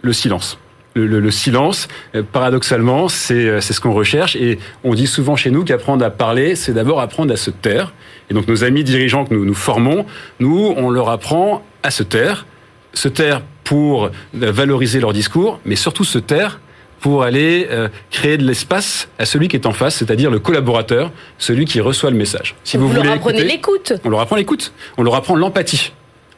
le 0.00 0.14
silence 0.14 0.58
le, 0.96 1.30
silence, 1.30 1.88
euh, 2.14 2.22
paradoxalement, 2.22 3.06
euh, 3.30 3.60
c'est 3.60 3.72
ce 3.72 3.80
qu'on 3.80 3.92
recherche. 3.92 4.36
Et 4.36 4.58
on 4.84 4.94
dit 4.94 5.06
souvent 5.06 5.36
chez 5.36 5.50
nous 5.50 5.64
qu'apprendre 5.64 6.04
à 6.04 6.10
parler, 6.10 6.56
c'est 6.56 6.72
d'abord 6.72 7.00
apprendre 7.00 7.32
à 7.32 7.36
se 7.36 7.50
taire. 7.50 7.92
Et 8.30 8.34
donc 8.34 8.48
nos 8.48 8.64
amis 8.64 8.84
dirigeants 8.84 9.24
que 9.24 9.34
nous 9.34 9.44
nous 9.44 9.54
formons, 9.54 10.06
nous, 10.40 10.74
on 10.76 10.90
leur 10.90 11.08
apprend 11.10 11.62
à 11.82 11.90
se 11.90 12.02
taire, 12.02 12.46
se 12.92 13.08
taire 13.08 13.42
pour 13.62 14.10
valoriser 14.32 15.00
leur 15.00 15.12
discours, 15.12 15.60
mais 15.64 15.76
surtout 15.76 16.04
se 16.04 16.18
taire 16.18 16.60
pour 17.00 17.22
aller 17.22 17.68
euh, 17.70 17.88
créer 18.10 18.38
de 18.38 18.44
l'espace 18.44 19.08
à 19.18 19.26
celui 19.26 19.48
qui 19.48 19.56
est 19.56 19.66
en 19.66 19.72
face, 19.72 19.96
c'est-à-dire 19.96 20.30
le 20.30 20.38
collaborateur, 20.38 21.12
celui 21.38 21.64
qui 21.64 21.80
reçoit 21.80 22.10
le 22.10 22.16
message. 22.16 22.56
Si 22.64 22.76
vous, 22.76 22.88
vous 22.88 22.94
leur 22.94 23.12
apprenez 23.12 23.44
l'écoute. 23.44 23.92
On 24.04 24.08
leur 24.08 24.20
apprend 24.20 24.36
l'écoute. 24.36 24.72
On 24.96 25.02
leur 25.02 25.14
apprend 25.14 25.36
l'empathie. 25.36 25.92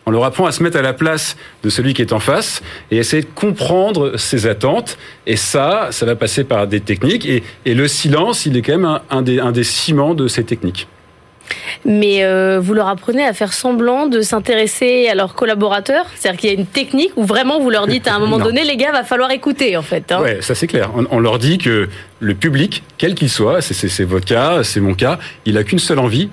On 0.08 0.10
leur 0.10 0.24
apprend 0.24 0.46
à 0.46 0.52
se 0.52 0.62
mettre 0.62 0.78
à 0.78 0.80
la 0.80 0.94
place 0.94 1.36
de 1.62 1.68
celui 1.68 1.92
qui 1.92 2.00
est 2.00 2.14
en 2.14 2.18
face 2.18 2.62
et 2.90 2.96
essayer 2.96 3.22
de 3.22 3.28
comprendre 3.34 4.16
ses 4.16 4.46
attentes. 4.46 4.96
Et 5.26 5.36
ça, 5.36 5.88
ça 5.90 6.06
va 6.06 6.16
passer 6.16 6.44
par 6.44 6.66
des 6.66 6.80
techniques. 6.80 7.26
Et, 7.26 7.74
le 7.74 7.86
silence, 7.88 8.46
il 8.46 8.56
est 8.56 8.62
quand 8.62 8.78
même 8.78 9.00
un, 9.10 9.52
des, 9.52 9.64
ciments 9.64 10.14
de 10.14 10.26
ces 10.26 10.44
techniques. 10.44 10.88
Mais 11.84 12.24
euh, 12.24 12.58
vous 12.58 12.72
leur 12.72 12.88
apprenez 12.88 13.22
à 13.22 13.34
faire 13.34 13.52
semblant 13.52 14.06
de 14.06 14.22
s'intéresser 14.22 15.08
à 15.08 15.14
leurs 15.14 15.34
collaborateurs? 15.34 16.06
C'est-à-dire 16.14 16.40
qu'il 16.40 16.48
y 16.48 16.56
a 16.56 16.58
une 16.58 16.64
technique 16.64 17.12
où 17.16 17.24
vraiment 17.24 17.60
vous 17.60 17.68
leur 17.68 17.86
dites 17.86 18.08
à 18.08 18.14
un 18.14 18.18
moment 18.18 18.38
donné, 18.42 18.64
les 18.64 18.78
gars, 18.78 18.92
va 18.92 19.04
falloir 19.04 19.30
écouter 19.30 19.76
en 19.76 19.82
fait. 19.82 20.10
Hein. 20.10 20.22
Ouais, 20.22 20.38
ça 20.40 20.54
c'est 20.54 20.68
clair. 20.68 20.90
On, 21.10 21.20
leur 21.20 21.38
dit 21.38 21.58
que 21.58 21.86
le 22.20 22.34
public, 22.34 22.82
quel 22.96 23.14
qu'il 23.14 23.28
soit, 23.28 23.60
c'est 23.60 24.04
votre 24.04 24.24
cas, 24.24 24.62
c'est 24.62 24.80
mon 24.80 24.94
cas, 24.94 25.18
il 25.44 25.58
a 25.58 25.64
qu'une 25.64 25.78
seule 25.78 25.98
envie, 25.98 26.30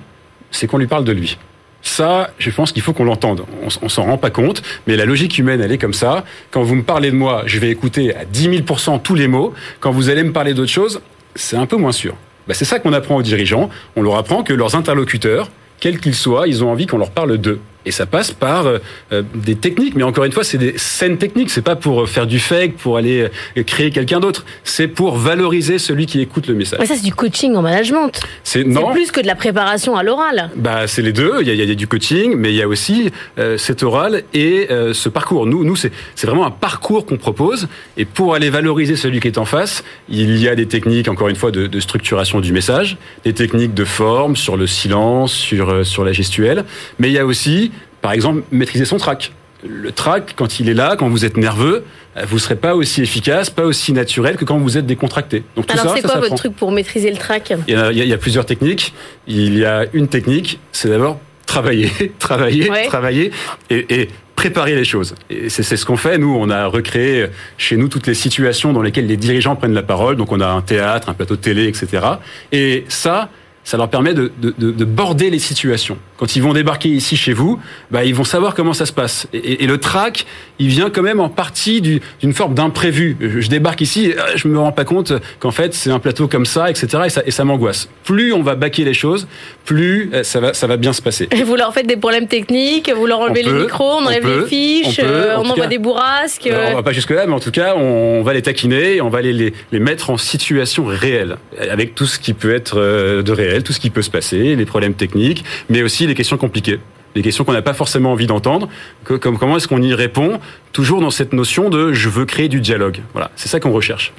c'est 0.49 0.65
qu'on 0.65 0.77
lui 0.77 0.87
parle 0.87 1.03
de 1.03 1.11
lui. 1.11 1.37
Ça, 1.85 2.31
je 2.39 2.49
pense 2.49 2.71
qu'il 2.71 2.81
faut 2.81 2.93
qu'on 2.93 3.03
l'entende. 3.05 3.45
On, 3.61 3.89
s'en 3.89 4.03
rend 4.03 4.17
pas 4.17 4.31
compte, 4.31 4.63
mais 4.87 4.97
la 4.97 5.05
logique 5.05 5.37
humaine, 5.37 5.61
elle 5.61 5.71
est 5.71 5.77
comme 5.77 5.93
ça. 5.93 6.25
Quand 6.49 6.63
vous 6.63 6.75
me 6.75 6.81
parlez 6.81 7.11
de 7.11 7.15
moi, 7.15 7.43
je 7.45 7.59
vais 7.59 7.69
écouter 7.69 8.13
à 8.13 8.25
10 8.25 8.49
000% 8.49 9.01
tous 9.03 9.13
les 9.13 9.27
mots. 9.27 9.53
Quand 9.79 9.91
vous 9.91 10.09
allez 10.09 10.23
me 10.23 10.33
parler 10.33 10.55
d'autre 10.55 10.71
chose, 10.71 10.99
c'est 11.35 11.55
un 11.55 11.67
peu 11.67 11.77
moins 11.77 11.91
sûr. 11.91 12.15
Bah, 12.47 12.55
c'est 12.55 12.65
ça 12.65 12.79
qu'on 12.79 12.91
apprend 12.91 13.15
aux 13.15 13.21
dirigeants. 13.21 13.69
On 13.95 14.01
leur 14.01 14.17
apprend 14.17 14.43
que 14.43 14.51
leurs 14.51 14.75
interlocuteurs, 14.75 15.51
quels 15.79 15.99
qu'ils 15.99 16.15
soient, 16.15 16.47
ils 16.47 16.63
ont 16.63 16.71
envie 16.71 16.87
qu'on 16.87 16.97
leur 16.97 17.11
parle 17.11 17.37
d'eux. 17.37 17.59
Et 17.85 17.91
ça 17.91 18.05
passe 18.05 18.31
par 18.31 18.65
euh, 18.65 18.79
euh, 19.11 19.21
des 19.35 19.55
techniques, 19.55 19.95
mais 19.95 20.03
encore 20.03 20.23
une 20.23 20.31
fois, 20.31 20.43
c'est 20.43 20.57
des 20.57 20.77
scènes 20.77 21.17
techniques. 21.17 21.49
C'est 21.49 21.61
pas 21.61 21.75
pour 21.75 22.07
faire 22.09 22.27
du 22.27 22.39
fake, 22.39 22.77
pour 22.77 22.97
aller 22.97 23.29
euh, 23.57 23.63
créer 23.63 23.91
quelqu'un 23.91 24.19
d'autre. 24.19 24.45
C'est 24.63 24.87
pour 24.87 25.17
valoriser 25.17 25.77
celui 25.77 26.05
qui 26.05 26.21
écoute 26.21 26.47
le 26.47 26.55
message. 26.55 26.79
Mais 26.79 26.85
ça, 26.85 26.95
c'est 26.95 27.03
du 27.03 27.13
coaching 27.13 27.55
en 27.55 27.61
management. 27.61 28.19
C'est 28.43 28.63
non. 28.63 28.91
plus 28.91 29.11
que 29.11 29.21
de 29.21 29.27
la 29.27 29.35
préparation 29.35 29.95
à 29.95 30.03
l'oral. 30.03 30.49
Bah, 30.55 30.87
c'est 30.87 31.01
les 31.01 31.13
deux. 31.13 31.37
Il 31.41 31.47
y, 31.47 31.51
a, 31.51 31.53
il 31.53 31.69
y, 31.69 31.71
a, 31.71 31.75
du 31.75 31.87
coaching, 31.87 32.35
mais 32.35 32.49
il 32.49 32.55
y 32.55 32.61
a 32.61 32.67
aussi 32.67 33.11
euh, 33.37 33.57
cet 33.57 33.83
oral 33.83 34.23
et 34.33 34.67
euh, 34.71 34.93
ce 34.93 35.09
parcours. 35.09 35.45
Nous, 35.45 35.63
nous, 35.63 35.75
c'est 35.75 35.91
vraiment 36.23 36.45
un 36.45 36.51
parcours 36.51 37.05
qu'on 37.05 37.17
propose. 37.17 37.67
Et 37.97 38.05
pour 38.05 38.35
aller 38.35 38.49
valoriser 38.49 38.95
celui 38.95 39.19
qui 39.19 39.27
est 39.27 39.37
en 39.37 39.45
face, 39.45 39.83
il 40.09 40.37
y 40.37 40.47
a 40.47 40.55
des 40.55 40.67
techniques, 40.67 41.07
encore 41.07 41.29
une 41.29 41.35
fois, 41.35 41.51
de, 41.51 41.67
de 41.67 41.79
structuration 41.79 42.39
du 42.39 42.51
message, 42.51 42.97
des 43.23 43.33
techniques 43.33 43.73
de 43.73 43.85
forme 43.85 44.35
sur 44.35 44.57
le 44.57 44.67
silence, 44.67 45.33
sur 45.33 45.85
sur 45.85 46.03
la 46.03 46.11
gestuelle, 46.13 46.65
mais 46.99 47.09
il 47.09 47.13
y 47.13 47.19
a 47.19 47.25
aussi 47.25 47.71
par 48.05 48.13
exemple, 48.13 48.43
maîtriser 48.51 48.85
son 48.85 48.97
trac. 48.97 49.31
Le 49.67 49.91
trac, 49.91 50.35
quand 50.35 50.59
il 50.59 50.69
est 50.69 50.75
là, 50.75 50.95
quand 50.95 51.09
vous 51.09 51.25
êtes 51.25 51.37
nerveux, 51.37 51.83
euh, 52.17 52.25
vous 52.27 52.35
ne 52.35 52.39
serez 52.39 52.55
pas 52.55 52.75
aussi 52.75 53.01
efficace, 53.01 53.49
pas 53.49 53.63
aussi 53.63 53.93
naturel 53.93 54.35
que 54.35 54.45
quand 54.45 54.59
vous 54.59 54.77
êtes 54.77 54.85
décontracté. 54.85 55.41
Donc, 55.55 55.71
Alors, 55.71 55.95
c'est 55.95 56.03
quoi 56.03 56.19
votre 56.19 56.35
truc 56.35 56.55
pour 56.55 56.71
maîtriser 56.71 57.09
le 57.09 57.17
trac? 57.17 57.51
Il 57.67 57.73
y, 57.73 58.13
a, 58.13 58.17
plusieurs 58.19 58.45
techniques. 58.45 58.93
Il 59.25 59.57
y 59.57 59.65
a 59.65 59.87
une 59.93 60.07
technique, 60.07 60.59
c'est 60.71 60.87
d'abord 60.87 61.19
travailler, 61.47 61.89
travailler, 62.19 62.69
travailler 62.85 63.31
et, 63.71 64.07
préparer 64.35 64.75
les 64.75 64.85
choses. 64.85 65.15
Et 65.31 65.49
c'est 65.49 65.63
ce 65.63 65.83
qu'on 65.83 65.97
fait. 65.97 66.19
Nous, 66.19 66.31
on 66.39 66.51
a 66.51 66.67
recréé 66.67 67.25
chez 67.57 67.75
nous 67.75 67.87
toutes 67.87 68.05
les 68.05 68.13
situations 68.13 68.71
dans 68.71 68.83
lesquelles 68.83 69.07
les 69.07 69.17
dirigeants 69.17 69.55
prennent 69.55 69.73
la 69.73 69.81
parole. 69.81 70.15
Donc, 70.15 70.31
on 70.31 70.41
a 70.41 70.47
un 70.47 70.61
théâtre, 70.61 71.09
un 71.09 71.15
plateau 71.15 71.37
de 71.37 71.41
télé, 71.41 71.67
etc. 71.67 72.05
Et 72.51 72.85
ça, 72.87 73.29
ça 73.65 73.77
leur 73.77 73.89
permet 73.89 74.13
de, 74.13 74.31
de, 74.39 74.53
de, 74.57 74.85
border 74.85 75.31
les 75.31 75.39
situations. 75.39 75.97
Quand 76.17 76.35
ils 76.35 76.41
vont 76.43 76.53
débarquer 76.53 76.87
ici 76.87 77.17
chez 77.17 77.33
vous, 77.33 77.59
bah, 77.89 78.05
ils 78.05 78.13
vont 78.13 78.23
savoir 78.23 78.53
comment 78.53 78.73
ça 78.73 78.85
se 78.85 78.93
passe. 78.93 79.27
Et, 79.33 79.63
et 79.63 79.67
le 79.67 79.79
track, 79.79 80.27
il 80.59 80.67
vient 80.67 80.91
quand 80.91 81.01
même 81.01 81.19
en 81.19 81.29
partie 81.29 81.81
d'une 81.81 82.33
forme 82.33 82.53
d'imprévu. 82.53 83.17
Je, 83.19 83.49
débarque 83.49 83.81
ici, 83.81 84.13
euh, 84.13 84.21
je 84.35 84.47
me 84.47 84.59
rends 84.59 84.71
pas 84.71 84.85
compte 84.85 85.13
qu'en 85.39 85.49
fait 85.49 85.73
c'est 85.73 85.89
un 85.89 85.97
plateau 85.97 86.27
comme 86.27 86.45
ça, 86.45 86.69
etc. 86.69 86.87
Et 87.05 87.09
ça, 87.09 87.23
et 87.25 87.31
ça 87.31 87.43
m'angoisse. 87.43 87.89
Plus 88.03 88.33
on 88.33 88.43
va 88.43 88.53
baquer 88.53 88.83
les 88.83 88.93
choses, 88.93 89.27
plus 89.65 90.11
euh, 90.13 90.21
ça 90.23 90.39
va, 90.39 90.53
ça 90.53 90.67
va 90.67 90.77
bien 90.77 90.93
se 90.93 91.01
passer. 91.01 91.27
Et 91.31 91.43
vous 91.43 91.55
leur 91.55 91.73
faites 91.73 91.87
des 91.87 91.97
problèmes 91.97 92.27
techniques, 92.27 92.91
vous 92.95 93.07
leur 93.07 93.19
enlevez 93.19 93.41
le 93.41 93.63
micro, 93.63 93.83
on 93.83 94.05
enlève 94.05 94.27
les 94.27 94.45
fiches, 94.45 95.01
on, 95.03 95.41
on 95.41 95.49
envoie 95.49 95.65
des 95.67 95.79
bourrasques. 95.79 96.45
Alors, 96.45 96.69
on 96.71 96.75
va 96.75 96.83
pas 96.83 96.93
jusque 96.93 97.09
là, 97.09 97.25
mais 97.25 97.33
en 97.33 97.39
tout 97.39 97.51
cas, 97.51 97.73
on, 97.75 98.21
va 98.21 98.33
les 98.33 98.43
taquiner, 98.43 99.01
on 99.01 99.09
va 99.09 99.21
les, 99.21 99.33
les, 99.33 99.53
les 99.71 99.79
mettre 99.79 100.11
en 100.11 100.17
situation 100.17 100.85
réelle, 100.85 101.37
avec 101.59 101.95
tout 101.95 102.05
ce 102.05 102.19
qui 102.19 102.33
peut 102.35 102.53
être 102.53 102.79
euh, 102.79 103.23
de 103.23 103.31
réel 103.31 103.54
tout 103.61 103.73
ce 103.73 103.79
qui 103.79 103.89
peut 103.89 104.01
se 104.01 104.09
passer, 104.09 104.55
les 104.55 104.65
problèmes 104.65 104.93
techniques, 104.93 105.43
mais 105.69 105.83
aussi 105.83 106.07
les 106.07 106.15
questions 106.15 106.37
compliquées 106.37 106.79
les 107.15 107.21
questions 107.21 107.45
qu'on 107.45 107.53
n'a 107.53 107.61
pas 107.61 107.73
forcément 107.73 108.11
envie 108.11 108.27
d'entendre. 108.27 108.67
Comme, 109.03 109.37
comment 109.37 109.57
est-ce 109.57 109.67
qu'on 109.67 109.81
y 109.81 109.93
répond 109.93 110.39
Toujours 110.73 111.01
dans 111.01 111.11
cette 111.11 111.33
notion 111.33 111.69
de 111.69 111.93
je 111.93 112.09
veux 112.09 112.25
créer 112.25 112.49
du 112.49 112.59
dialogue. 112.59 112.99
Voilà, 113.13 113.31
c'est 113.35 113.47
ça 113.47 113.59
qu'on 113.59 113.71
recherche. 113.71 114.13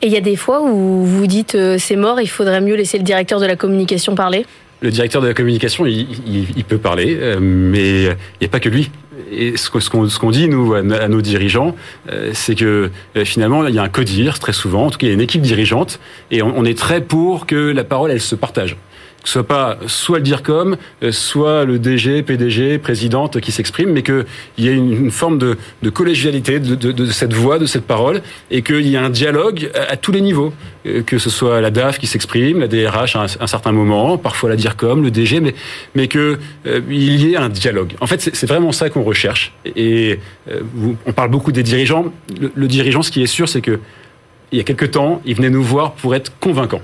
Et 0.00 0.06
il 0.06 0.12
y 0.12 0.16
a 0.16 0.20
des 0.20 0.36
fois 0.36 0.62
où 0.62 1.04
vous 1.04 1.26
dites 1.26 1.54
euh, 1.54 1.76
c'est 1.78 1.96
mort, 1.96 2.20
il 2.20 2.28
faudrait 2.28 2.60
mieux 2.60 2.74
laisser 2.74 2.98
le 2.98 3.04
directeur 3.04 3.40
de 3.40 3.46
la 3.46 3.56
communication 3.56 4.14
parler? 4.14 4.46
Le 4.80 4.90
directeur 4.90 5.22
de 5.22 5.28
la 5.28 5.34
communication, 5.34 5.86
il, 5.86 6.64
peut 6.66 6.78
parler, 6.78 7.16
euh, 7.20 7.38
mais 7.40 8.02
il 8.02 8.16
n'y 8.40 8.46
a 8.46 8.50
pas 8.50 8.58
que 8.58 8.68
lui. 8.68 8.90
Et 9.32 9.56
ce 9.56 9.68
qu'on 10.18 10.30
dit, 10.30 10.48
nous, 10.48 10.74
à, 10.74 10.82
nos 10.82 11.20
dirigeants, 11.22 11.74
euh, 12.10 12.30
c'est 12.34 12.54
que 12.54 12.90
finalement, 13.24 13.66
il 13.66 13.74
y 13.74 13.78
a 13.78 13.82
un 13.82 13.88
codir, 13.88 14.38
très 14.38 14.52
souvent, 14.52 14.86
en 14.86 14.90
tout 14.90 14.98
cas, 14.98 15.06
il 15.06 15.10
y 15.10 15.12
a 15.12 15.14
une 15.14 15.20
équipe 15.20 15.42
dirigeante, 15.42 16.00
et 16.30 16.42
on 16.42 16.64
est 16.64 16.76
très 16.78 17.00
pour 17.00 17.46
que 17.46 17.72
la 17.72 17.84
parole, 17.84 18.10
elle 18.10 18.20
se 18.20 18.34
partage 18.34 18.76
que 19.22 19.28
ce 19.28 19.34
soit 19.34 19.46
pas 19.46 19.78
soit 19.86 20.18
le 20.18 20.24
DIRCOM, 20.24 20.76
euh, 21.02 21.12
soit 21.12 21.64
le 21.64 21.78
DG, 21.78 22.22
PDG, 22.22 22.78
présidente 22.78 23.40
qui 23.40 23.52
s'exprime, 23.52 23.90
mais 23.90 24.02
qu'il 24.02 24.24
y 24.58 24.68
ait 24.68 24.74
une, 24.74 25.10
forme 25.10 25.38
de, 25.38 25.56
collégialité 25.90 26.58
de, 26.58 27.06
cette 27.06 27.32
voix, 27.32 27.58
de 27.58 27.66
cette 27.66 27.86
parole, 27.86 28.20
et 28.50 28.62
qu'il 28.62 28.86
y 28.86 28.94
ait 28.94 28.98
un 28.98 29.10
dialogue 29.10 29.70
à, 29.88 29.96
tous 29.96 30.12
les 30.12 30.20
niveaux, 30.20 30.52
euh, 30.86 31.02
que 31.02 31.18
ce 31.18 31.30
soit 31.30 31.60
la 31.60 31.70
DAF 31.70 31.98
qui 31.98 32.06
s'exprime, 32.06 32.60
la 32.60 32.68
DRH 32.68 33.16
à 33.16 33.26
un, 33.40 33.46
certain 33.46 33.72
moment, 33.72 34.18
parfois 34.18 34.50
la 34.50 34.56
DIRCOM, 34.56 35.02
le 35.02 35.10
DG, 35.10 35.40
mais, 35.40 35.54
mais 35.94 36.08
qu'il 36.08 36.38
euh, 36.66 36.80
y 36.90 37.32
ait 37.32 37.36
un 37.36 37.48
dialogue. 37.48 37.92
En 38.00 38.06
fait, 38.06 38.20
c'est 38.20 38.46
vraiment 38.46 38.72
ça 38.72 38.90
qu'on 38.90 39.02
recherche. 39.02 39.52
Et 39.76 40.18
on 41.06 41.12
parle 41.12 41.30
beaucoup 41.30 41.52
des 41.52 41.62
dirigeants. 41.62 42.12
Le, 42.40 42.50
le 42.54 42.68
dirigeant, 42.68 43.02
ce 43.02 43.10
qui 43.10 43.22
est 43.22 43.26
sûr, 43.26 43.48
c'est 43.48 43.60
que 43.60 43.78
il 44.50 44.58
y 44.58 44.60
a 44.60 44.64
quelque 44.64 44.84
temps, 44.84 45.22
il 45.24 45.34
venait 45.34 45.50
nous 45.50 45.62
voir 45.62 45.92
pour 45.92 46.14
être 46.14 46.32
convaincant. 46.38 46.82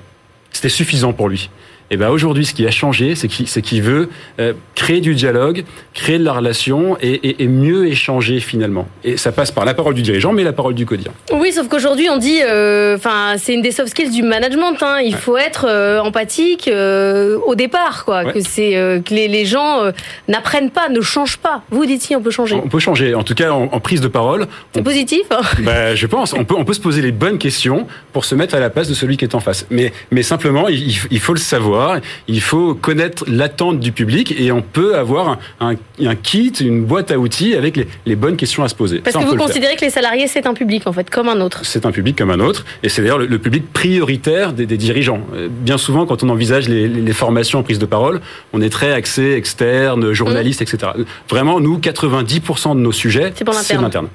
C'était 0.53 0.71
suffisant 0.71 1.13
pour 1.13 1.29
lui. 1.29 1.51
Et 1.91 1.97
ben 1.97 2.11
aujourd'hui, 2.11 2.45
ce 2.45 2.53
qui 2.53 2.67
a 2.67 2.71
changé, 2.71 3.15
c'est 3.15 3.29
qu'il 3.29 3.83
veut 3.83 4.11
euh, 4.41 4.53
créer 4.75 5.01
du 5.01 5.15
dialogue, 5.15 5.65
créer 5.95 6.19
de 6.19 6.25
la 6.25 6.33
relation 6.35 6.97
et, 7.01 7.13
et- 7.13 7.43
et 7.45 7.49
mieux 7.49 7.87
échanger 7.87 8.41
finalement. 8.41 8.87
Et 9.05 9.17
ça 9.17 9.33
passe 9.33 9.51
par 9.51 9.65
la 9.65 9.73
parole 9.73 9.95
du 9.95 10.03
dirigeant, 10.03 10.33
mais 10.33 10.45
la 10.45 10.53
parole 10.53 10.75
du 10.75 10.85
codir. 10.85 11.13
Oui, 11.33 11.51
sauf 11.53 11.67
qu'aujourd'hui, 11.69 12.09
on 12.11 12.19
dit, 12.19 12.41
euh, 12.47 12.97
enfin, 12.97 13.37
c'est 13.39 13.55
une 13.55 13.63
des 13.63 13.71
soft 13.73 13.89
skills 13.91 14.11
du 14.11 14.23
management. 14.23 14.75
hein. 14.83 14.99
Il 15.03 15.15
faut 15.15 15.39
être 15.39 15.65
euh, 15.67 16.01
empathique 16.01 16.69
au 16.71 17.55
départ, 17.55 18.05
quoi. 18.05 18.25
Ouais. 18.25 18.33
Que 18.35 18.41
c'est 18.41 18.73
que 19.05 19.15
les, 19.15 19.29
les 19.29 19.45
gens 19.47 19.81
n'apprennent 20.29 20.71
pas, 20.71 20.89
ne 20.91 21.01
changent 21.01 21.39
pas. 21.39 21.63
Vous 21.71 21.87
dites 21.87 22.03
si 22.03 22.15
on 22.15 22.21
peut 22.21 22.31
changer. 22.31 22.57
On 22.63 22.69
peut 22.69 22.79
changer. 22.81 23.15
En 23.15 23.23
tout 23.23 23.35
cas, 23.35 23.51
en, 23.53 23.65
en 23.73 23.81
prise 23.81 24.01
de 24.01 24.09
parole, 24.09 24.47
C'est 24.75 24.83
positif. 24.83 25.23
hein. 25.31 25.41
Ben, 25.61 25.95
je 25.95 26.07
pense. 26.07 26.35
On 26.35 26.45
peut, 26.45 26.55
on 26.59 26.65
peut 26.65 26.75
se 26.75 26.81
poser 26.81 27.01
les 27.01 27.13
bonnes 27.13 27.39
questions 27.39 27.87
pour 28.13 28.25
se 28.27 28.35
mettre 28.35 28.55
à 28.55 28.61
la 28.61 28.69
place 28.71 28.89
de 28.89 28.95
celui 28.95 29.17
qui 29.17 29.25
est 29.25 29.35
en 29.35 29.41
face. 29.41 29.67
Mais, 29.71 29.93
mais 30.11 30.23
simplement, 30.23 30.69
il, 30.69 30.95
il 31.11 31.21
faut 31.21 31.33
le 31.33 31.41
savoir. 31.41 31.78
Il 32.27 32.41
faut 32.41 32.75
connaître 32.75 33.25
l'attente 33.27 33.81
du 33.81 33.93
public 33.93 34.35
et 34.39 34.53
on 34.53 34.63
peut 34.63 34.97
avoir 34.97 35.39
un, 35.61 35.75
kit, 36.23 36.53
une 36.61 36.85
boîte 36.85 37.11
à 37.11 37.19
outils 37.19 37.55
avec 37.55 37.77
les, 37.77 37.89
les 38.07 38.17
bonnes 38.17 38.37
questions 38.37 38.65
à 38.65 38.69
se 38.69 38.75
poser. 38.75 38.99
Parce 38.99 39.15
Ça, 39.15 39.23
que 39.23 39.27
vous 39.29 39.37
considérez 39.37 39.77
que 39.77 39.85
les 39.85 39.91
salariés, 39.91 40.27
c'est 40.29 40.47
un 40.47 40.55
public, 40.55 40.87
en 40.87 40.93
fait, 40.93 41.11
comme 41.11 41.29
un 41.29 41.41
autre. 41.41 41.61
C'est 41.65 41.87
un 41.87 41.93
public 41.93 42.17
comme 42.17 42.31
un 42.31 42.41
autre, 42.41 42.65
et 42.83 42.89
c'est 42.89 43.03
d'ailleurs 43.03 43.19
le, 43.19 43.27
le 43.27 43.39
public 43.39 43.73
prioritaire 43.73 44.53
des, 44.53 44.67
des 44.67 44.77
dirigeants. 44.77 45.21
Euh, 45.35 45.49
Bien 45.51 45.79
souvent, 45.79 46.07
quand 46.07 46.23
on 46.23 46.29
envisage 46.29 46.69
les, 46.69 47.13
formations 47.13 47.59
en 47.59 47.63
prise 47.63 47.79
de 47.79 47.87
parole, 47.87 48.21
on 48.53 48.63
est 48.63 48.71
très 48.71 48.93
axé 48.93 49.33
externe, 49.33 50.13
journaliste, 50.13 50.63
etc. 50.63 50.93
Vraiment, 51.29 51.59
nous, 51.61 51.79
90% 51.79 52.75
de 52.75 52.81
nos 52.81 52.93
sujets, 52.93 53.33
C'est 53.63 53.75
l'interne. 53.75 54.09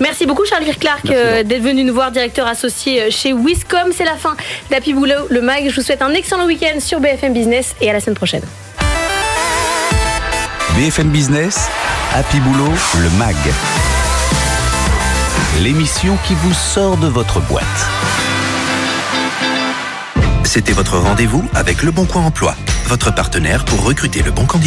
Merci 0.00 0.26
beaucoup, 0.26 0.44
Charles 0.44 0.64
Clark, 0.78 1.04
Laurent. 1.04 1.42
d'être 1.44 1.62
venu 1.62 1.84
nous 1.84 1.94
voir, 1.94 2.10
directeur 2.10 2.46
associé 2.46 3.02
euh, 3.02 3.10
chez 3.10 3.32
Wiscom. 3.32 3.90
C'est 3.92 4.04
la 4.04 4.16
fin 4.16 4.36
d'Happy 4.70 4.92
Boulot, 4.92 5.26
le 5.30 5.40
MAG. 5.40 5.68
Je 5.70 5.76
vous 5.76 5.82
souhaite 5.82 6.02
un 6.02 6.12
excellent 6.12 6.46
week-end 6.46 6.78
sur 6.80 7.00
BFM 7.02 7.32
Business 7.32 7.74
et 7.80 7.90
à 7.90 7.92
la 7.92 8.00
semaine 8.00 8.14
prochaine. 8.14 8.44
BFM 10.76 11.08
Business, 11.08 11.68
Happy 12.14 12.38
Boulot, 12.38 12.70
le 13.00 13.10
MAG. 13.18 13.34
L'émission 15.60 16.16
qui 16.24 16.34
vous 16.34 16.54
sort 16.54 16.96
de 16.96 17.08
votre 17.08 17.40
boîte. 17.40 17.64
C'était 20.44 20.72
votre 20.72 20.96
rendez-vous 20.96 21.44
avec 21.54 21.82
Le 21.82 21.90
Bon 21.90 22.04
Coin 22.04 22.22
Emploi, 22.22 22.54
votre 22.86 23.12
partenaire 23.12 23.64
pour 23.64 23.84
recruter 23.84 24.22
le 24.22 24.30
bon 24.30 24.46
candidat. 24.46 24.60